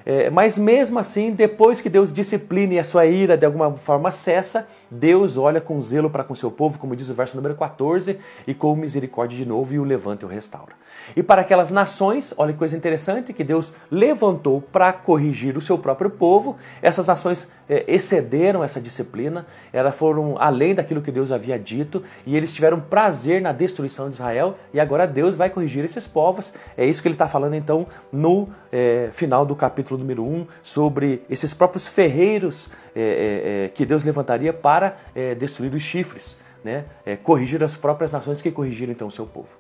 é, 0.05 0.29
mas 0.29 0.57
mesmo 0.57 0.99
assim, 0.99 1.31
depois 1.31 1.81
que 1.81 1.89
Deus 1.89 2.11
disciplina 2.11 2.73
e 2.73 2.79
a 2.79 2.83
sua 2.83 3.05
ira 3.05 3.37
de 3.37 3.45
alguma 3.45 3.73
forma 3.73 4.11
cessa, 4.11 4.67
Deus 4.89 5.37
olha 5.37 5.61
com 5.61 5.81
zelo 5.81 6.09
para 6.09 6.23
com 6.23 6.33
seu 6.33 6.49
povo, 6.49 6.79
como 6.79 6.95
diz 6.95 7.09
o 7.09 7.13
verso 7.13 7.35
número 7.35 7.55
14, 7.55 8.17
e 8.47 8.53
com 8.53 8.75
misericórdia 8.75 9.37
de 9.37 9.45
novo 9.45 9.73
e 9.73 9.79
o 9.79 9.83
levanta 9.83 10.25
e 10.25 10.27
o 10.27 10.29
restaura. 10.29 10.73
E 11.15 11.21
para 11.21 11.41
aquelas 11.41 11.71
nações, 11.71 12.33
olha 12.37 12.53
que 12.53 12.59
coisa 12.59 12.75
interessante, 12.75 13.33
que 13.33 13.43
Deus 13.43 13.73
levantou 13.91 14.61
para 14.61 14.91
corrigir 14.91 15.57
o 15.57 15.61
seu 15.61 15.77
próprio 15.77 16.09
povo, 16.09 16.57
essas 16.81 17.07
nações 17.07 17.47
é, 17.67 17.85
excederam 17.87 18.63
essa 18.63 18.81
disciplina, 18.81 19.45
elas 19.71 19.95
foram 19.95 20.35
além 20.39 20.73
daquilo 20.73 21.01
que 21.01 21.11
Deus 21.11 21.31
havia 21.31 21.59
dito, 21.59 22.03
e 22.25 22.35
eles 22.35 22.53
tiveram 22.53 22.79
prazer 22.79 23.41
na 23.41 23.51
destruição 23.51 24.09
de 24.09 24.15
Israel, 24.15 24.55
e 24.73 24.79
agora 24.79 25.05
Deus 25.05 25.35
vai 25.35 25.49
corrigir 25.49 25.83
esses 25.85 26.07
povos. 26.07 26.53
É 26.75 26.85
isso 26.85 27.01
que 27.01 27.07
ele 27.07 27.15
está 27.15 27.27
falando 27.27 27.53
então 27.53 27.85
no 28.11 28.49
é, 28.71 29.09
final 29.11 29.45
do 29.45 29.55
capítulo 29.55 29.88
número 29.97 30.23
1, 30.23 30.47
sobre 30.61 31.23
esses 31.29 31.53
próprios 31.53 31.87
ferreiros 31.87 32.69
é, 32.95 33.01
é, 33.01 33.65
é, 33.65 33.69
que 33.69 33.85
Deus 33.85 34.03
levantaria 34.03 34.53
para 34.53 34.97
é, 35.15 35.35
destruir 35.35 35.73
os 35.73 35.81
chifres, 35.81 36.37
né? 36.63 36.85
É, 37.05 37.15
corrigir 37.15 37.63
as 37.63 37.75
próprias 37.75 38.11
nações 38.11 38.41
que 38.41 38.51
corrigiram 38.51 38.91
então 38.91 39.07
o 39.07 39.11
seu 39.11 39.25
povo. 39.25 39.55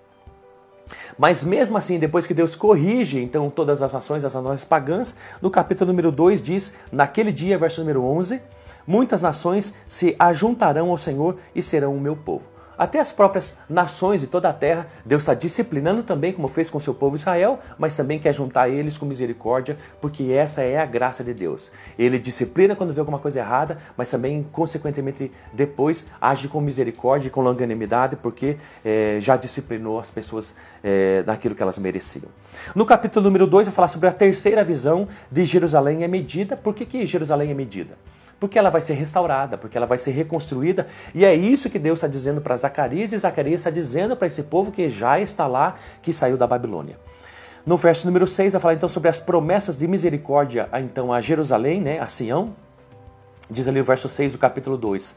Mas 1.17 1.43
mesmo 1.43 1.77
assim, 1.77 1.99
depois 1.99 2.25
que 2.25 2.33
Deus 2.33 2.55
corrige 2.55 3.19
então 3.19 3.49
todas 3.49 3.81
as 3.81 3.93
nações, 3.93 4.23
as 4.23 4.33
nações 4.33 4.63
pagãs, 4.63 5.15
no 5.41 5.49
capítulo 5.49 5.89
número 5.89 6.11
2 6.11 6.41
diz: 6.41 6.73
Naquele 6.91 7.31
dia, 7.31 7.57
verso 7.57 7.81
número 7.81 8.03
11, 8.03 8.41
muitas 8.87 9.21
nações 9.21 9.73
se 9.85 10.15
ajuntarão 10.17 10.89
ao 10.89 10.97
Senhor 10.97 11.37
e 11.53 11.61
serão 11.61 11.95
o 11.95 12.01
meu 12.01 12.15
povo. 12.15 12.58
Até 12.79 12.97
as 12.97 13.11
próprias 13.11 13.57
nações 13.67 14.21
de 14.21 14.27
toda 14.27 14.47
a 14.47 14.53
terra, 14.53 14.87
Deus 15.03 15.23
está 15.23 15.33
disciplinando 15.33 16.01
também, 16.01 16.31
como 16.31 16.47
fez 16.47 16.69
com 16.69 16.79
seu 16.79 16.93
povo 16.93 17.17
Israel, 17.17 17.59
mas 17.77 17.97
também 17.97 18.17
quer 18.17 18.33
juntar 18.33 18.69
eles 18.69 18.97
com 18.97 19.05
misericórdia, 19.05 19.77
porque 19.99 20.31
essa 20.31 20.61
é 20.61 20.77
a 20.77 20.85
graça 20.85 21.21
de 21.21 21.33
Deus. 21.33 21.73
Ele 21.97 22.17
disciplina 22.17 22.77
quando 22.77 22.93
vê 22.93 23.01
alguma 23.01 23.19
coisa 23.19 23.39
errada, 23.39 23.77
mas 23.97 24.09
também, 24.09 24.47
consequentemente, 24.49 25.29
depois 25.51 26.07
age 26.21 26.47
com 26.47 26.61
misericórdia 26.61 27.27
e 27.27 27.29
com 27.29 27.41
longanimidade, 27.41 28.15
porque 28.15 28.55
é, 28.85 29.17
já 29.19 29.35
disciplinou 29.35 29.99
as 29.99 30.09
pessoas 30.09 30.55
é, 30.81 31.21
naquilo 31.27 31.55
que 31.55 31.61
elas 31.61 31.77
mereciam. 31.77 32.29
No 32.73 32.85
capítulo 32.85 33.25
número 33.25 33.45
2, 33.45 33.67
vai 33.67 33.75
falar 33.75 33.89
sobre 33.89 34.07
a 34.07 34.13
terceira 34.13 34.63
visão 34.63 35.05
de 35.29 35.43
Jerusalém 35.43 36.05
é 36.05 36.07
medida. 36.07 36.55
Por 36.55 36.73
que, 36.73 36.85
que 36.85 37.05
Jerusalém 37.05 37.51
é 37.51 37.53
medida? 37.53 37.97
Porque 38.39 38.57
ela 38.57 38.69
vai 38.69 38.81
ser 38.81 38.93
restaurada, 38.93 39.57
porque 39.57 39.77
ela 39.77 39.85
vai 39.85 39.97
ser 39.97 40.11
reconstruída. 40.11 40.87
E 41.13 41.25
é 41.25 41.35
isso 41.35 41.69
que 41.69 41.77
Deus 41.77 41.97
está 41.97 42.07
dizendo 42.07 42.39
para 42.39 42.55
Zacarias, 42.55 43.11
e 43.11 43.17
Zacarias 43.17 43.61
está 43.61 43.69
dizendo 43.69 44.15
para 44.15 44.27
esse 44.27 44.43
povo 44.43 44.71
que 44.71 44.89
já 44.89 45.19
está 45.19 45.45
lá, 45.45 45.75
que 46.01 46.13
saiu 46.13 46.37
da 46.37 46.47
Babilônia. 46.47 46.97
No 47.65 47.75
verso 47.75 48.07
número 48.07 48.25
6, 48.25 48.53
vai 48.53 48.61
falar 48.61 48.73
então 48.73 48.89
sobre 48.89 49.09
as 49.09 49.19
promessas 49.19 49.77
de 49.77 49.87
misericórdia 49.87 50.69
a, 50.71 50.79
então, 50.79 51.11
a 51.11 51.19
Jerusalém, 51.19 51.81
né, 51.81 51.99
a 51.99 52.07
Sião. 52.07 52.55
Diz 53.51 53.67
ali 53.67 53.81
o 53.81 53.83
verso 53.83 54.07
6 54.07 54.33
do 54.33 54.39
capítulo 54.39 54.77
2: 54.77 55.15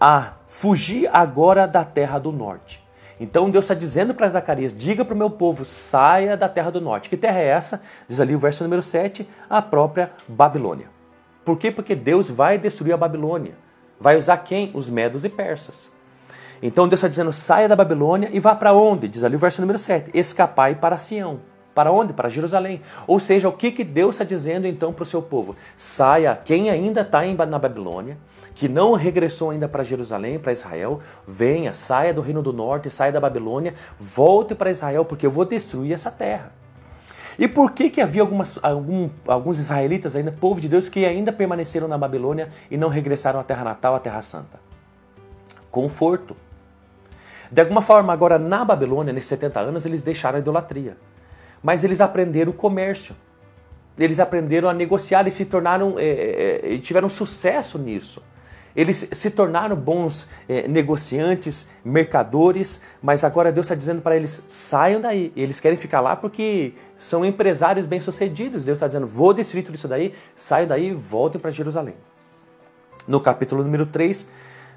A 0.00 0.34
fugir 0.46 1.08
agora 1.12 1.66
da 1.66 1.84
terra 1.84 2.18
do 2.18 2.32
norte. 2.32 2.82
Então 3.18 3.50
Deus 3.50 3.64
está 3.64 3.74
dizendo 3.74 4.14
para 4.14 4.28
Zacarias: 4.28 4.76
diga 4.76 5.04
para 5.04 5.14
o 5.14 5.18
meu 5.18 5.30
povo, 5.30 5.64
saia 5.64 6.36
da 6.36 6.48
terra 6.48 6.70
do 6.70 6.80
norte. 6.80 7.08
Que 7.08 7.16
terra 7.16 7.38
é 7.40 7.46
essa? 7.46 7.82
Diz 8.08 8.20
ali 8.20 8.34
o 8.34 8.38
verso 8.38 8.64
número 8.64 8.82
7, 8.82 9.28
a 9.48 9.60
própria 9.60 10.12
Babilônia. 10.26 10.93
Por 11.44 11.58
quê? 11.58 11.70
Porque 11.70 11.94
Deus 11.94 12.30
vai 12.30 12.58
destruir 12.58 12.92
a 12.92 12.96
Babilônia. 12.96 13.54
Vai 14.00 14.16
usar 14.16 14.38
quem? 14.38 14.70
Os 14.74 14.88
medos 14.88 15.24
e 15.24 15.28
persas. 15.28 15.92
Então 16.62 16.88
Deus 16.88 16.98
está 16.98 17.08
dizendo: 17.08 17.32
saia 17.32 17.68
da 17.68 17.76
Babilônia 17.76 18.30
e 18.32 18.40
vá 18.40 18.54
para 18.54 18.72
onde? 18.72 19.08
Diz 19.08 19.22
ali 19.22 19.36
o 19.36 19.38
verso 19.38 19.60
número 19.60 19.78
7: 19.78 20.10
escapai 20.14 20.74
para 20.74 20.96
Sião. 20.96 21.40
Para 21.74 21.90
onde? 21.90 22.12
Para 22.12 22.28
Jerusalém. 22.28 22.80
Ou 23.06 23.18
seja, 23.18 23.48
o 23.48 23.52
que, 23.52 23.72
que 23.72 23.82
Deus 23.82 24.14
está 24.14 24.24
dizendo 24.24 24.66
então 24.66 24.92
para 24.92 25.02
o 25.02 25.06
seu 25.06 25.20
povo? 25.20 25.56
Saia, 25.76 26.36
quem 26.36 26.70
ainda 26.70 27.00
está 27.00 27.22
na 27.46 27.58
Babilônia, 27.58 28.16
que 28.54 28.68
não 28.68 28.92
regressou 28.92 29.50
ainda 29.50 29.68
para 29.68 29.82
Jerusalém, 29.82 30.38
para 30.38 30.52
Israel, 30.52 31.00
venha, 31.26 31.72
saia 31.72 32.14
do 32.14 32.20
reino 32.20 32.42
do 32.42 32.52
norte, 32.52 32.88
saia 32.88 33.10
da 33.10 33.20
Babilônia, 33.20 33.74
volte 33.98 34.54
para 34.54 34.70
Israel, 34.70 35.04
porque 35.04 35.26
eu 35.26 35.32
vou 35.32 35.44
destruir 35.44 35.92
essa 35.92 36.12
terra. 36.12 36.52
E 37.38 37.48
por 37.48 37.72
que, 37.72 37.90
que 37.90 38.00
havia 38.00 38.22
algumas, 38.22 38.58
algum, 38.62 39.10
alguns 39.26 39.58
israelitas 39.58 40.14
ainda, 40.14 40.30
povo 40.32 40.60
de 40.60 40.68
Deus, 40.68 40.88
que 40.88 41.04
ainda 41.04 41.32
permaneceram 41.32 41.88
na 41.88 41.98
Babilônia 41.98 42.48
e 42.70 42.76
não 42.76 42.88
regressaram 42.88 43.40
à 43.40 43.42
terra 43.44 43.64
natal, 43.64 43.94
à 43.94 44.00
terra 44.00 44.22
santa? 44.22 44.60
Conforto. 45.70 46.36
De 47.50 47.60
alguma 47.60 47.82
forma, 47.82 48.12
agora 48.12 48.38
na 48.38 48.64
Babilônia, 48.64 49.12
nesses 49.12 49.28
70 49.28 49.60
anos, 49.60 49.84
eles 49.84 50.02
deixaram 50.02 50.36
a 50.36 50.40
idolatria 50.40 50.96
mas 51.64 51.82
eles 51.82 52.02
aprenderam 52.02 52.50
o 52.50 52.54
comércio. 52.54 53.16
Eles 53.98 54.20
aprenderam 54.20 54.68
a 54.68 54.74
negociar 54.74 55.26
e 55.26 55.30
se 55.30 55.46
tornaram, 55.46 55.94
é, 55.96 56.74
é, 56.74 56.78
tiveram 56.78 57.08
sucesso 57.08 57.78
nisso. 57.78 58.22
Eles 58.74 59.08
se 59.12 59.30
tornaram 59.30 59.76
bons 59.76 60.28
é, 60.48 60.66
negociantes, 60.66 61.68
mercadores, 61.84 62.80
mas 63.00 63.22
agora 63.22 63.52
Deus 63.52 63.66
está 63.66 63.74
dizendo 63.74 64.02
para 64.02 64.16
eles: 64.16 64.42
saiam 64.46 65.00
daí. 65.00 65.32
Eles 65.36 65.60
querem 65.60 65.78
ficar 65.78 66.00
lá 66.00 66.16
porque 66.16 66.74
são 66.98 67.24
empresários 67.24 67.86
bem-sucedidos. 67.86 68.64
Deus 68.64 68.76
está 68.76 68.88
dizendo: 68.88 69.06
vou 69.06 69.32
destruir 69.32 69.62
tudo 69.62 69.76
isso 69.76 69.86
daí, 69.86 70.12
saiam 70.34 70.66
daí 70.66 70.88
e 70.88 70.94
voltem 70.94 71.40
para 71.40 71.52
Jerusalém. 71.52 71.94
No 73.06 73.20
capítulo 73.20 73.62
número 73.62 73.86
3, 73.86 74.28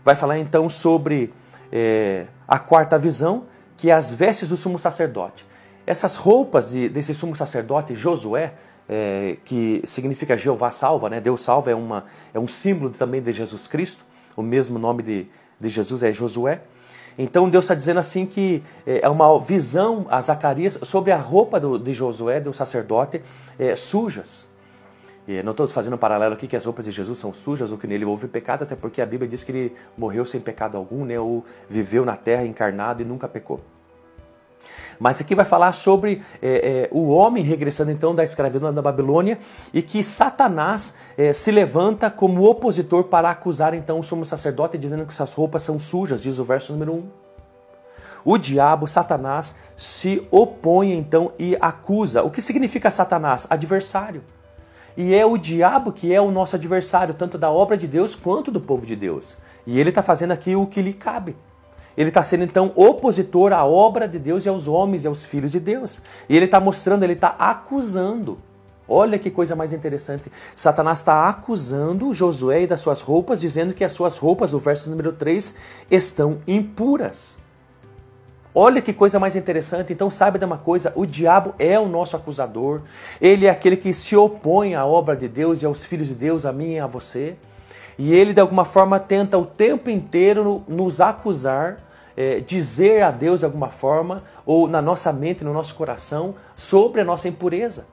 vai 0.04 0.16
falar 0.16 0.38
então 0.38 0.70
sobre 0.70 1.34
é, 1.72 2.28
a 2.48 2.60
quarta 2.60 3.00
visão, 3.00 3.46
que 3.76 3.90
é 3.90 3.94
as 3.94 4.14
vestes 4.14 4.50
do 4.50 4.58
sumo 4.58 4.78
sacerdote. 4.78 5.46
Essas 5.88 6.18
roupas 6.18 6.70
de, 6.70 6.88
desse 6.90 7.16
sumo 7.16 7.36
sacerdote 7.36 7.96
Josué, 7.96 8.54
é, 8.90 9.38
que 9.44 9.82
significa 9.86 10.38
Jeová 10.38 10.72
salva, 10.72 11.10
né? 11.10 11.20
Deus 11.20 11.42
salva 11.42 11.72
é, 11.72 11.76
uma, 11.76 12.06
é 12.34 12.40
um 12.40 12.48
símbolo 12.48 12.92
também 12.92 13.22
de 13.22 13.32
Jesus 13.34 13.68
Cristo, 13.68 14.06
o 14.36 14.42
mesmo 14.42 14.80
nome 14.80 15.04
de, 15.04 15.28
de 15.60 15.70
Jesus 15.70 16.04
é 16.04 16.14
Josué. 16.14 16.62
Então 17.18 17.50
Deus 17.50 17.66
está 17.66 17.74
dizendo 17.74 18.00
assim 18.00 18.26
que 18.26 18.64
é, 18.86 19.02
é 19.04 19.10
uma 19.10 19.40
visão 19.40 20.06
a 20.10 20.22
Zacarias 20.22 20.80
sobre 20.84 21.12
a 21.12 21.18
roupa 21.18 21.60
do, 21.60 21.80
de 21.80 21.94
Josué, 21.94 22.40
do 22.40 22.54
sacerdote, 22.54 23.22
é, 23.58 23.76
sujas. 23.76 24.48
E 25.28 25.44
não 25.44 25.52
estou 25.52 25.68
fazendo 25.68 25.96
um 25.96 25.98
paralelo 25.98 26.36
aqui 26.36 26.48
que 26.48 26.56
as 26.56 26.64
roupas 26.64 26.86
de 26.86 26.92
Jesus 26.92 27.18
são 27.18 27.34
sujas 27.34 27.72
ou 27.72 27.78
que 27.78 27.86
nele 27.86 28.06
houve 28.06 28.30
pecado, 28.30 28.64
até 28.64 28.76
porque 28.78 29.02
a 29.02 29.06
Bíblia 29.06 29.30
diz 29.30 29.44
que 29.44 29.52
ele 29.52 29.76
morreu 29.98 30.26
sem 30.26 30.40
pecado 30.40 30.78
algum, 30.78 31.04
né? 31.04 31.20
ou 31.20 31.44
viveu 31.70 32.06
na 32.06 32.16
terra 32.16 32.46
encarnado 32.46 33.02
e 33.02 33.06
nunca 33.06 33.28
pecou. 33.28 33.60
Mas 35.00 35.22
aqui 35.22 35.36
vai 35.36 35.46
falar 35.46 35.72
sobre 35.72 36.24
é, 36.42 36.48
é, 36.50 36.90
o 36.92 37.10
homem 37.10 37.44
regressando 37.44 37.92
então 37.92 38.16
da 38.16 38.24
escravidão 38.24 38.74
da 38.74 38.82
Babilônia 38.82 39.38
e 39.74 39.82
que 39.82 40.04
Satanás 40.04 40.96
é, 41.18 41.32
se 41.34 41.52
levanta 41.52 42.10
como 42.10 42.44
opositor 42.44 43.04
para 43.04 43.30
acusar 43.30 43.74
então 43.74 44.00
o 44.00 44.04
sumo 44.04 44.26
sacerdote, 44.26 44.78
dizendo 44.78 45.06
que 45.06 45.12
essas 45.12 45.34
roupas 45.34 45.64
são 45.64 45.78
sujas, 45.78 46.24
diz 46.24 46.40
o 46.40 46.44
verso 46.44 46.74
número 46.74 46.94
1. 46.94 47.28
O 48.26 48.38
diabo, 48.38 48.88
Satanás, 48.88 49.56
se 49.76 50.28
opõe 50.32 50.92
então 50.94 51.32
e 51.40 51.56
acusa. 51.62 52.24
O 52.24 52.32
que 52.32 52.42
significa 52.42 52.92
Satanás? 52.92 53.48
Adversário. 53.50 54.24
E 54.98 55.14
é 55.14 55.26
o 55.26 55.38
diabo 55.38 55.94
que 55.94 56.14
é 56.14 56.20
o 56.20 56.32
nosso 56.32 56.56
adversário, 56.56 57.14
tanto 57.14 57.38
da 57.38 57.52
obra 57.52 57.78
de 57.78 57.88
Deus 57.88 58.16
quanto 58.16 58.52
do 58.52 58.60
povo 58.60 58.86
de 58.86 58.96
Deus. 58.96 59.38
E 59.66 59.80
ele 59.80 59.90
está 59.90 60.02
fazendo 60.02 60.32
aqui 60.32 60.56
o 60.56 60.66
que 60.66 60.82
lhe 60.82 60.92
cabe. 60.92 61.38
Ele 61.98 62.10
está 62.10 62.22
sendo 62.22 62.44
então 62.44 62.72
opositor 62.76 63.52
à 63.52 63.66
obra 63.66 64.08
de 64.08 64.20
Deus 64.20 64.46
e 64.46 64.50
aos 64.50 64.68
homens 64.68 65.04
e 65.04 65.08
aos 65.08 65.26
filhos 65.26 65.52
de 65.52 65.60
Deus. 65.60 66.00
E 66.30 66.36
ele 66.36 66.46
está 66.46 66.60
mostrando, 66.60 67.04
ele 67.04 67.14
está 67.14 67.36
acusando. 67.40 68.38
Olha 68.88 69.18
que 69.18 69.32
coisa 69.32 69.56
mais 69.56 69.74
interessante. 69.74 70.32
Satanás 70.56 71.00
está 71.00 71.28
acusando 71.28 72.14
Josué 72.14 72.68
das 72.68 72.80
suas 72.80 73.02
roupas, 73.02 73.42
dizendo 73.42 73.74
que 73.74 73.84
as 73.84 73.92
suas 73.92 74.20
roupas, 74.20 74.54
o 74.54 74.60
verso 74.60 74.90
número 74.90 75.12
3, 75.12 75.56
estão 75.90 76.38
impuras. 76.48 77.38
Olha 78.54 78.82
que 78.82 78.94
coisa 78.94 79.20
mais 79.20 79.36
interessante. 79.36 79.92
Então, 79.92 80.10
sabe 80.10 80.40
de 80.40 80.46
uma 80.46 80.58
coisa? 80.58 80.94
O 80.96 81.06
diabo 81.06 81.54
é 81.60 81.80
o 81.80 81.88
nosso 81.88 82.16
acusador. 82.16 82.82
Ele 83.20 83.46
é 83.46 83.50
aquele 83.50 83.76
que 83.76 83.94
se 83.94 84.16
opõe 84.16 84.74
à 84.74 84.86
obra 84.86 85.16
de 85.16 85.28
Deus 85.28 85.62
e 85.62 85.66
aos 85.66 85.84
filhos 85.84 86.08
de 86.08 86.16
Deus, 86.16 86.46
a 86.46 86.54
mim 86.54 86.74
e 86.74 86.80
a 86.80 86.88
você. 86.88 87.36
E 88.00 88.14
ele, 88.14 88.34
de 88.34 88.40
alguma 88.40 88.66
forma, 88.66 89.00
tenta 89.00 89.38
o 89.38 89.46
tempo 89.46 89.90
inteiro 89.90 90.64
nos 90.68 91.02
acusar 91.02 91.87
é, 92.18 92.40
dizer 92.40 93.04
a 93.04 93.12
Deus 93.12 93.42
de 93.42 93.46
alguma 93.46 93.70
forma, 93.70 94.24
ou 94.44 94.68
na 94.68 94.82
nossa 94.82 95.14
mente, 95.14 95.44
no 95.44 95.54
nosso 95.54 95.76
coração, 95.76 96.34
sobre 96.56 97.00
a 97.02 97.06
nossa 97.06 97.28
impureza. 97.28 97.86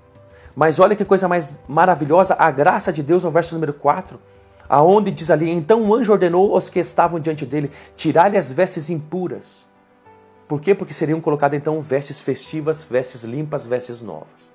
Mas 0.57 0.81
olha 0.81 0.97
que 0.97 1.05
coisa 1.05 1.29
mais 1.29 1.61
maravilhosa, 1.69 2.35
a 2.39 2.51
graça 2.51 2.91
de 2.91 3.03
Deus 3.03 3.23
no 3.23 3.31
verso 3.31 3.55
número 3.55 3.75
4, 3.75 4.19
aonde 4.67 5.11
diz 5.11 5.31
ali: 5.31 5.51
Então 5.51 5.83
o 5.83 5.95
anjo 5.95 6.13
ordenou 6.13 6.55
aos 6.55 6.71
que 6.71 6.79
estavam 6.79 7.21
diante 7.21 7.45
dele 7.45 7.71
tirar-lhe 7.95 8.39
as 8.39 8.51
vestes 8.51 8.89
impuras. 8.89 9.67
Por 10.49 10.61
quê? 10.61 10.75
Porque 10.75 10.95
seriam 10.95 11.21
colocadas 11.21 11.59
então 11.59 11.81
vestes 11.81 12.23
festivas, 12.23 12.83
vestes 12.83 13.25
limpas, 13.25 13.67
vestes 13.67 14.01
novas. 14.01 14.53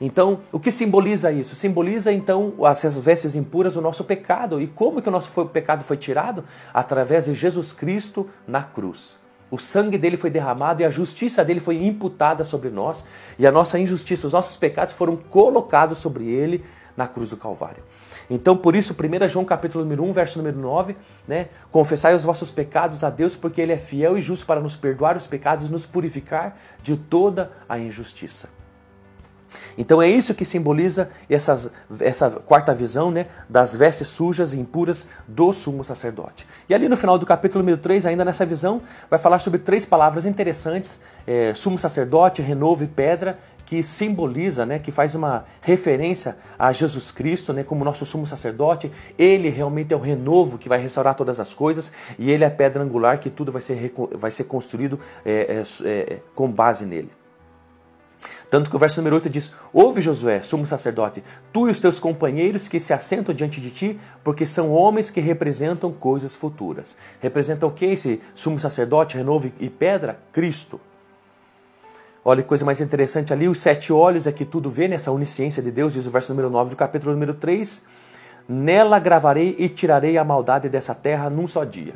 Então, 0.00 0.40
o 0.52 0.60
que 0.60 0.70
simboliza 0.70 1.32
isso? 1.32 1.54
Simboliza 1.54 2.12
então 2.12 2.54
essas 2.70 3.00
vestes 3.00 3.34
impuras 3.34 3.76
o 3.76 3.80
nosso 3.80 4.04
pecado. 4.04 4.60
E 4.60 4.66
como 4.66 5.02
que 5.02 5.08
o 5.08 5.12
nosso 5.12 5.46
pecado 5.46 5.82
foi 5.82 5.96
tirado? 5.96 6.44
Através 6.72 7.24
de 7.24 7.34
Jesus 7.34 7.72
Cristo 7.72 8.28
na 8.46 8.62
cruz. 8.62 9.18
O 9.50 9.58
sangue 9.58 9.96
dele 9.96 10.16
foi 10.16 10.30
derramado 10.30 10.82
e 10.82 10.84
a 10.84 10.90
justiça 10.90 11.44
dele 11.44 11.60
foi 11.60 11.82
imputada 11.82 12.44
sobre 12.44 12.68
nós, 12.68 13.06
e 13.38 13.46
a 13.46 13.52
nossa 13.52 13.78
injustiça, 13.78 14.26
os 14.26 14.34
nossos 14.34 14.56
pecados 14.56 14.92
foram 14.92 15.16
colocados 15.16 15.98
sobre 15.98 16.28
ele 16.28 16.62
na 16.94 17.08
cruz 17.08 17.30
do 17.30 17.36
Calvário. 17.36 17.82
Então, 18.28 18.56
por 18.56 18.76
isso, 18.76 18.92
1 18.92 19.28
João 19.28 19.44
capítulo 19.44 19.84
número 19.84 20.02
1, 20.04 20.12
verso 20.12 20.38
número 20.38 20.58
9, 20.58 20.96
né? 21.26 21.48
Confessai 21.70 22.14
os 22.14 22.24
vossos 22.24 22.50
pecados 22.50 23.02
a 23.02 23.08
Deus, 23.08 23.36
porque 23.36 23.60
Ele 23.60 23.72
é 23.72 23.78
fiel 23.78 24.18
e 24.18 24.20
justo 24.20 24.44
para 24.44 24.60
nos 24.60 24.76
perdoar 24.76 25.16
os 25.16 25.26
pecados 25.26 25.68
e 25.68 25.72
nos 25.72 25.86
purificar 25.86 26.58
de 26.82 26.96
toda 26.96 27.50
a 27.66 27.78
injustiça. 27.78 28.57
Então 29.76 30.00
é 30.02 30.08
isso 30.08 30.34
que 30.34 30.44
simboliza 30.44 31.08
essas, 31.28 31.70
essa 32.00 32.30
quarta 32.30 32.74
visão 32.74 33.10
né, 33.10 33.26
das 33.48 33.74
vestes 33.74 34.08
sujas 34.08 34.52
e 34.52 34.58
impuras 34.58 35.06
do 35.26 35.52
sumo 35.52 35.84
sacerdote. 35.84 36.46
E 36.68 36.74
ali 36.74 36.88
no 36.88 36.96
final 36.96 37.18
do 37.18 37.26
capítulo 37.26 37.62
número 37.62 37.78
3, 37.78 38.06
ainda 38.06 38.24
nessa 38.24 38.44
visão, 38.44 38.82
vai 39.08 39.18
falar 39.18 39.38
sobre 39.38 39.60
três 39.60 39.84
palavras 39.84 40.26
interessantes: 40.26 41.00
é, 41.26 41.52
sumo 41.54 41.78
sacerdote, 41.78 42.42
renovo 42.42 42.84
e 42.84 42.88
pedra, 42.88 43.38
que 43.68 43.82
simboliza, 43.82 44.64
né, 44.64 44.78
que 44.78 44.90
faz 44.90 45.14
uma 45.14 45.44
referência 45.60 46.36
a 46.58 46.72
Jesus 46.72 47.10
Cristo 47.10 47.52
né, 47.52 47.62
como 47.62 47.84
nosso 47.84 48.06
sumo 48.06 48.26
sacerdote. 48.26 48.90
Ele 49.18 49.50
realmente 49.50 49.92
é 49.92 49.96
o 49.96 50.00
renovo 50.00 50.56
que 50.56 50.70
vai 50.70 50.80
restaurar 50.80 51.14
todas 51.14 51.38
as 51.38 51.52
coisas 51.52 51.92
e 52.18 52.30
ele 52.30 52.44
é 52.44 52.46
a 52.46 52.50
pedra 52.50 52.82
angular 52.82 53.18
que 53.18 53.28
tudo 53.28 53.52
vai 53.52 53.60
ser, 53.60 53.92
vai 54.12 54.30
ser 54.30 54.44
construído 54.44 54.98
é, 55.22 55.62
é, 55.84 55.90
é 55.90 56.20
com 56.34 56.50
base 56.50 56.86
nele. 56.86 57.10
Tanto 58.50 58.70
que 58.70 58.76
o 58.76 58.78
verso 58.78 59.00
número 59.00 59.16
8 59.16 59.28
diz: 59.28 59.52
Ouve, 59.72 60.00
Josué, 60.00 60.40
sumo 60.40 60.66
sacerdote, 60.66 61.22
tu 61.52 61.68
e 61.68 61.70
os 61.70 61.80
teus 61.80 62.00
companheiros 62.00 62.66
que 62.66 62.80
se 62.80 62.92
assentam 62.92 63.34
diante 63.34 63.60
de 63.60 63.70
ti, 63.70 64.00
porque 64.24 64.46
são 64.46 64.72
homens 64.72 65.10
que 65.10 65.20
representam 65.20 65.92
coisas 65.92 66.34
futuras. 66.34 66.96
Representam 67.20 67.68
o 67.68 67.72
que 67.72 67.84
esse 67.84 68.20
sumo 68.34 68.58
sacerdote, 68.58 69.16
renovo 69.16 69.52
e 69.60 69.68
pedra? 69.68 70.18
Cristo. 70.32 70.80
Olha 72.24 72.42
que 72.42 72.48
coisa 72.48 72.64
mais 72.64 72.80
interessante 72.80 73.32
ali, 73.32 73.48
os 73.48 73.60
sete 73.60 73.92
olhos 73.92 74.26
é 74.26 74.32
que 74.32 74.44
tudo 74.44 74.68
vê 74.68 74.88
nessa 74.88 75.10
onisciência 75.10 75.62
de 75.62 75.70
Deus, 75.70 75.94
diz 75.94 76.06
o 76.06 76.10
verso 76.10 76.32
número 76.32 76.50
9 76.50 76.70
do 76.70 76.76
capítulo 76.76 77.12
número 77.12 77.34
3. 77.34 77.84
Nela 78.48 78.98
gravarei 78.98 79.54
e 79.58 79.68
tirarei 79.68 80.16
a 80.16 80.24
maldade 80.24 80.68
dessa 80.68 80.94
terra 80.94 81.30
num 81.30 81.46
só 81.46 81.64
dia. 81.64 81.94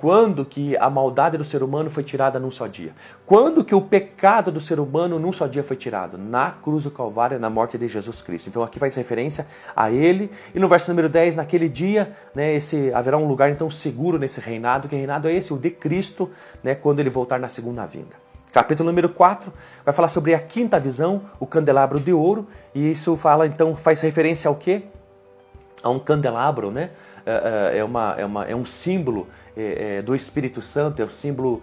Quando 0.00 0.46
que 0.46 0.74
a 0.78 0.88
maldade 0.88 1.36
do 1.36 1.44
ser 1.44 1.62
humano 1.62 1.90
foi 1.90 2.02
tirada 2.02 2.38
num 2.38 2.50
só 2.50 2.66
dia? 2.66 2.94
Quando 3.26 3.62
que 3.62 3.74
o 3.74 3.82
pecado 3.82 4.50
do 4.50 4.58
ser 4.58 4.80
humano 4.80 5.18
num 5.18 5.30
só 5.30 5.46
dia 5.46 5.62
foi 5.62 5.76
tirado? 5.76 6.16
Na 6.16 6.52
cruz 6.52 6.84
do 6.84 6.90
Calvário, 6.90 7.38
na 7.38 7.50
morte 7.50 7.76
de 7.76 7.86
Jesus 7.86 8.22
Cristo. 8.22 8.48
Então 8.48 8.62
aqui 8.62 8.78
faz 8.78 8.94
referência 8.94 9.46
a 9.76 9.90
ele. 9.90 10.30
E 10.54 10.58
no 10.58 10.70
verso 10.70 10.90
número 10.90 11.10
10, 11.10 11.36
naquele 11.36 11.68
dia, 11.68 12.12
né, 12.34 12.54
esse, 12.54 12.90
haverá 12.94 13.18
um 13.18 13.26
lugar 13.26 13.50
então 13.50 13.68
seguro 13.68 14.18
nesse 14.18 14.40
reinado. 14.40 14.88
Que 14.88 14.96
reinado 14.96 15.28
é 15.28 15.34
esse? 15.34 15.52
O 15.52 15.58
de 15.58 15.70
Cristo, 15.70 16.30
né, 16.64 16.74
quando 16.74 17.00
ele 17.00 17.10
voltar 17.10 17.38
na 17.38 17.48
segunda 17.48 17.84
vinda. 17.84 18.16
Capítulo 18.50 18.88
número 18.88 19.10
4 19.10 19.52
vai 19.84 19.92
falar 19.92 20.08
sobre 20.08 20.34
a 20.34 20.40
quinta 20.40 20.80
visão, 20.80 21.22
o 21.38 21.46
candelabro 21.46 22.00
de 22.00 22.12
ouro, 22.12 22.48
e 22.74 22.90
isso 22.90 23.14
fala 23.16 23.46
então 23.46 23.76
faz 23.76 24.00
referência 24.00 24.48
ao 24.48 24.56
quê? 24.56 24.82
A 25.82 25.90
um 25.90 25.98
candelabro, 25.98 26.70
né? 26.70 26.90
É, 27.30 27.76
é, 27.76 27.78
é 27.78 27.84
uma, 27.84 28.14
é, 28.18 28.24
uma, 28.24 28.44
é 28.44 28.56
um 28.56 28.64
símbolo 28.64 29.28
é, 29.56 29.98
é, 29.98 30.02
do 30.02 30.16
Espírito 30.16 30.60
Santo, 30.60 31.00
é 31.00 31.04
um 31.04 31.10
símbolo 31.10 31.62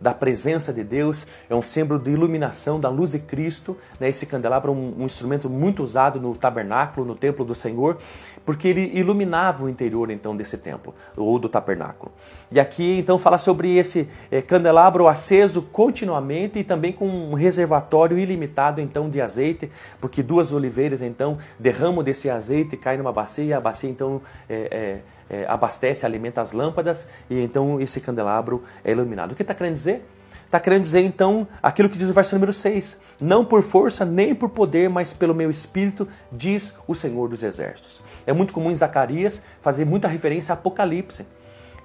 da 0.00 0.12
presença 0.12 0.72
de 0.72 0.82
Deus, 0.82 1.24
é 1.48 1.54
um 1.54 1.62
símbolo 1.62 2.00
de 2.00 2.10
iluminação 2.10 2.80
da 2.80 2.88
luz 2.88 3.12
de 3.12 3.20
Cristo. 3.20 3.76
Né? 4.00 4.08
Esse 4.08 4.26
candelabro 4.26 4.72
é 4.72 4.74
um, 4.74 5.02
um, 5.02 5.06
instrumento 5.06 5.48
muito 5.48 5.84
usado 5.84 6.20
no 6.20 6.34
tabernáculo, 6.34 7.06
no 7.06 7.14
templo 7.14 7.44
do 7.44 7.54
Senhor, 7.54 7.98
porque 8.44 8.66
ele 8.66 8.90
iluminava 8.92 9.64
o 9.64 9.68
interior 9.68 10.10
então 10.10 10.36
desse 10.36 10.58
templo 10.58 10.92
ou 11.16 11.38
do 11.38 11.48
tabernáculo. 11.48 12.10
E 12.50 12.58
aqui 12.58 12.98
então 12.98 13.16
fala 13.16 13.38
sobre 13.38 13.76
esse 13.76 14.08
candelabro 14.48 15.06
aceso 15.06 15.62
continuamente 15.62 16.58
e 16.58 16.64
também 16.64 16.92
com 16.92 17.06
um 17.06 17.34
reservatório 17.34 18.18
ilimitado 18.18 18.80
então 18.80 19.08
de 19.08 19.20
azeite, 19.20 19.70
porque 20.00 20.20
duas 20.20 20.50
oliveiras 20.50 21.00
então 21.00 21.38
derramam 21.60 22.02
desse 22.02 22.28
azeite, 22.28 22.76
cai 22.76 22.96
numa 22.96 23.12
bacia 23.12 23.44
e 23.44 23.52
a 23.52 23.60
bacia 23.60 23.88
então 23.88 24.19
é, 24.48 25.00
é, 25.30 25.46
abastece, 25.46 26.04
alimenta 26.04 26.40
as 26.40 26.52
lâmpadas 26.52 27.06
e 27.28 27.40
então 27.40 27.80
esse 27.80 28.00
candelabro 28.00 28.62
é 28.84 28.90
iluminado. 28.90 29.32
O 29.32 29.34
que 29.34 29.42
está 29.42 29.54
querendo 29.54 29.74
dizer? 29.74 30.04
Está 30.50 30.58
querendo 30.58 30.82
dizer 30.82 31.02
então 31.02 31.46
aquilo 31.62 31.88
que 31.88 31.96
diz 31.96 32.10
o 32.10 32.12
verso 32.12 32.34
número 32.34 32.52
6: 32.52 32.98
Não 33.20 33.44
por 33.44 33.62
força 33.62 34.04
nem 34.04 34.34
por 34.34 34.48
poder, 34.48 34.90
mas 34.90 35.12
pelo 35.12 35.32
meu 35.32 35.48
espírito, 35.48 36.08
diz 36.32 36.74
o 36.88 36.94
Senhor 36.94 37.28
dos 37.28 37.44
Exércitos. 37.44 38.02
É 38.26 38.32
muito 38.32 38.52
comum 38.52 38.68
em 38.68 38.74
Zacarias 38.74 39.44
fazer 39.60 39.84
muita 39.84 40.08
referência 40.08 40.52
a 40.52 40.54
Apocalipse. 40.54 41.24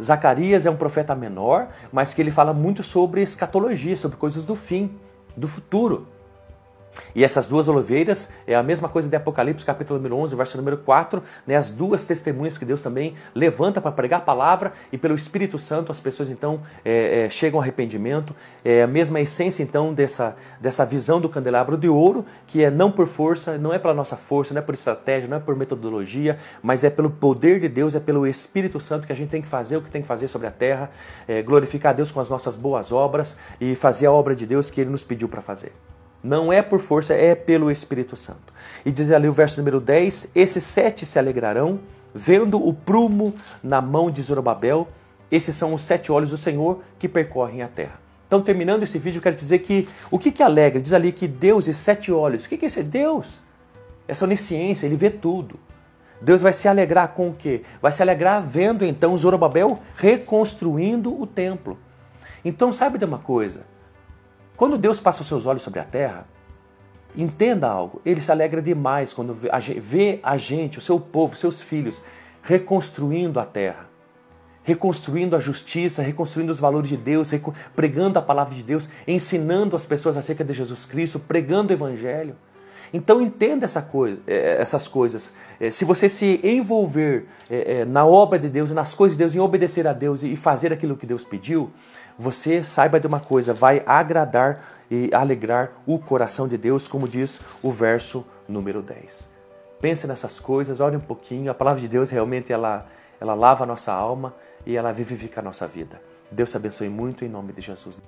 Zacarias 0.02 0.66
é 0.66 0.72
um 0.72 0.76
profeta 0.76 1.14
menor, 1.14 1.68
mas 1.92 2.14
que 2.14 2.22
ele 2.22 2.32
fala 2.32 2.54
muito 2.54 2.82
sobre 2.82 3.22
escatologia, 3.22 3.96
sobre 3.96 4.18
coisas 4.18 4.44
do 4.44 4.56
fim, 4.56 4.92
do 5.38 5.48
futuro. 5.48 6.08
E 7.14 7.24
essas 7.24 7.48
duas 7.48 7.68
oliveiras 7.68 8.30
é 8.46 8.56
a 8.56 8.64
mesma 8.64 8.90
coisa 8.90 9.08
de 9.08 9.16
Apocalipse, 9.16 9.66
capítulo 9.66 9.98
número 10.00 10.18
11, 10.18 10.36
verso 10.36 10.58
número 10.58 10.78
4, 10.78 11.22
né? 11.48 11.56
as 11.56 11.70
duas 11.70 12.04
testemunhas 12.06 12.58
que 12.58 12.66
Deus 12.66 12.82
também 12.82 13.14
levanta 13.34 13.80
para 13.80 13.92
pregar 13.92 14.20
a 14.20 14.24
palavra 14.24 14.74
e 14.92 14.98
pelo 14.98 15.16
Espírito 15.16 15.58
Santo 15.58 15.92
as 15.92 16.00
pessoas 16.00 16.30
então 16.30 16.62
é, 16.84 17.26
é, 17.26 17.30
chegam 17.30 17.60
ao 17.60 17.64
arrependimento. 17.64 18.36
É 18.64 18.84
a 18.84 18.88
mesma 18.88 19.20
essência 19.22 19.64
então 19.64 19.94
dessa, 19.94 20.36
dessa 20.60 20.86
visão 20.86 21.20
do 21.22 21.30
candelabro 21.30 21.78
de 21.78 21.88
ouro, 21.88 22.26
que 22.48 22.64
é 22.64 22.70
não 22.70 22.92
por 22.92 23.08
força, 23.08 23.58
não 23.58 23.74
é 23.74 23.80
pela 23.80 23.94
nossa 23.94 24.16
força, 24.16 24.54
não 24.54 24.60
é 24.60 24.64
por 24.64 24.74
estratégia, 24.74 25.28
não 25.30 25.38
é 25.38 25.40
por 25.40 25.56
metodologia, 25.56 26.38
mas 26.62 26.84
é 26.84 26.90
pelo 26.90 27.10
poder 27.10 27.60
de 27.60 27.70
Deus, 27.70 27.96
é 27.96 28.00
pelo 28.00 28.28
Espírito 28.28 28.80
Santo 28.80 29.08
que 29.08 29.14
a 29.14 29.16
gente 29.16 29.30
tem 29.30 29.42
que 29.42 29.48
fazer 29.48 29.78
o 29.78 29.82
que 29.82 29.90
tem 29.90 30.02
que 30.02 30.08
fazer 30.08 30.28
sobre 30.28 30.48
a 30.48 30.52
terra, 30.52 30.90
é, 31.28 31.42
glorificar 31.42 31.92
a 31.92 31.94
Deus 31.94 32.12
com 32.12 32.20
as 32.20 32.30
nossas 32.30 32.56
boas 32.56 32.92
obras 32.92 33.38
e 33.60 33.76
fazer 33.76 34.06
a 34.06 34.12
obra 34.12 34.36
de 34.36 34.46
Deus 34.46 34.70
que 34.70 34.82
Ele 34.82 34.90
nos 34.90 35.04
pediu 35.04 35.28
para 35.28 35.42
fazer. 35.42 35.72
Não 36.26 36.52
é 36.52 36.64
por 36.64 36.80
força, 36.80 37.14
é 37.14 37.36
pelo 37.36 37.70
Espírito 37.70 38.16
Santo. 38.16 38.52
E 38.84 38.92
diz 38.92 39.12
ali 39.12 39.28
o 39.28 39.32
verso 39.32 39.60
número 39.60 39.80
10: 39.80 40.32
Esses 40.34 40.64
sete 40.64 41.06
se 41.06 41.20
alegrarão, 41.20 41.80
vendo 42.16 42.58
o 42.58 42.74
prumo 42.74 43.32
na 43.62 43.80
mão 43.80 44.10
de 44.10 44.24
Zorobabel. 44.24 44.88
Esses 45.30 45.56
são 45.56 45.72
os 45.76 45.84
sete 45.84 46.12
olhos 46.12 46.32
do 46.32 46.38
Senhor 46.38 46.82
que 46.98 47.08
percorrem 47.08 47.62
a 47.62 47.68
terra. 47.68 48.00
Então, 48.26 48.42
terminando 48.42 48.82
esse 48.82 48.98
vídeo, 48.98 49.22
quero 49.22 49.36
dizer 49.36 49.60
que 49.60 49.88
o 50.10 50.18
que, 50.18 50.32
que 50.32 50.42
alegra? 50.42 50.82
Diz 50.82 50.94
ali 50.94 51.12
que 51.12 51.28
Deus 51.28 51.68
e 51.68 51.74
sete 51.76 52.12
olhos. 52.12 52.46
O 52.46 52.50
que, 52.50 52.58
que 52.58 52.66
é 52.66 52.70
esse? 52.70 52.82
Deus. 52.82 53.40
Essa 54.08 54.26
onisciência, 54.26 54.88
ele 54.88 54.96
vê 54.96 55.12
tudo. 55.12 55.60
Deus 56.20 56.42
vai 56.42 56.54
se 56.54 56.68
alegrar 56.68 57.10
com 57.10 57.30
o 57.30 57.36
quê? 57.36 57.62
Vai 57.80 57.92
se 57.92 58.02
alegrar 58.02 58.42
vendo 58.42 58.84
então 58.84 59.16
Zorobabel 59.16 59.80
reconstruindo 59.96 61.22
o 61.22 61.28
templo. 61.28 61.78
Então, 62.44 62.74
sabe 62.74 62.98
de 62.98 63.06
uma 63.06 63.20
coisa? 63.20 63.75
Quando 64.56 64.78
Deus 64.78 65.00
passa 65.00 65.22
os 65.22 65.28
seus 65.28 65.46
olhos 65.46 65.64
sobre 65.64 65.80
a 65.80 65.84
terra, 65.84 66.28
entenda 67.16 67.68
algo, 67.68 68.02
ele 68.06 68.22
se 68.22 68.32
alegra 68.32 68.62
demais 68.62 69.14
quando 69.14 69.34
vê 69.34 70.20
a 70.24 70.38
gente, 70.38 70.78
o 70.78 70.82
seu 70.82 71.00
povo, 71.00 71.36
seus 71.36 71.62
filhos, 71.62 72.02
reconstruindo 72.42 73.40
a 73.40 73.46
terra, 73.46 73.90
reconstruindo 74.64 75.36
a 75.36 75.40
justiça, 75.40 76.02
reconstruindo 76.02 76.52
os 76.52 76.60
valores 76.60 76.90
de 76.90 76.98
Deus, 76.98 77.32
pregando 77.76 78.18
a 78.18 78.22
palavra 78.22 78.56
de 78.56 78.64
Deus, 78.64 78.90
ensinando 79.08 79.76
as 79.76 79.86
pessoas 79.86 80.16
acerca 80.16 80.44
de 80.44 80.54
Jesus 80.54 80.86
Cristo, 80.86 81.20
pregando 81.20 81.72
o 81.72 81.74
Evangelho. 81.76 82.36
Então 82.94 83.22
entenda 83.22 83.66
essa 83.66 83.82
coisa, 83.82 84.20
eh, 84.28 84.58
essas 84.60 84.88
coisas. 84.88 85.34
Eh, 85.60 85.72
se 85.72 85.86
você 85.86 86.08
se 86.08 86.40
envolver 86.44 87.26
eh, 87.50 87.86
na 87.86 88.06
obra 88.06 88.38
de 88.40 88.50
Deus 88.50 88.72
nas 88.72 88.94
coisas 88.94 89.18
de 89.18 89.24
Deus, 89.24 89.36
em 89.36 89.40
obedecer 89.40 89.88
a 89.88 89.94
Deus 89.94 90.24
e 90.24 90.36
fazer 90.36 90.72
aquilo 90.72 90.96
que 90.96 91.06
Deus 91.06 91.24
pediu, 91.24 91.72
você 92.18 92.64
saiba 92.64 93.00
de 93.00 93.08
uma 93.08 93.20
coisa, 93.20 93.54
vai 93.54 93.84
agradar 93.86 94.64
e 94.90 95.10
alegrar 95.14 95.72
o 95.86 96.00
coração 96.00 96.48
de 96.48 96.58
Deus, 96.58 96.88
como 96.88 97.08
diz 97.08 97.42
o 97.62 97.72
verso 97.72 98.26
número 98.48 98.82
10. 98.82 99.30
Pense 99.82 100.08
nessas 100.08 100.40
coisas, 100.40 100.80
ore 100.80 100.96
um 100.96 101.02
pouquinho. 101.02 101.52
A 101.52 101.54
palavra 101.54 101.82
de 101.82 101.88
Deus 101.88 102.10
realmente 102.10 102.54
ela, 102.54 102.86
ela 103.20 103.34
lava 103.34 103.64
a 103.64 103.68
nossa 103.68 103.92
alma 103.92 104.34
e 104.66 104.76
ela 104.78 104.94
vivifica 104.94 105.42
a 105.42 105.44
nossa 105.44 105.68
vida. 105.68 106.02
Deus 106.32 106.50
te 106.50 106.58
abençoe 106.58 106.90
muito 106.90 107.24
em 107.24 107.30
nome 107.30 107.54
de 107.54 107.62
Jesus. 107.62 108.02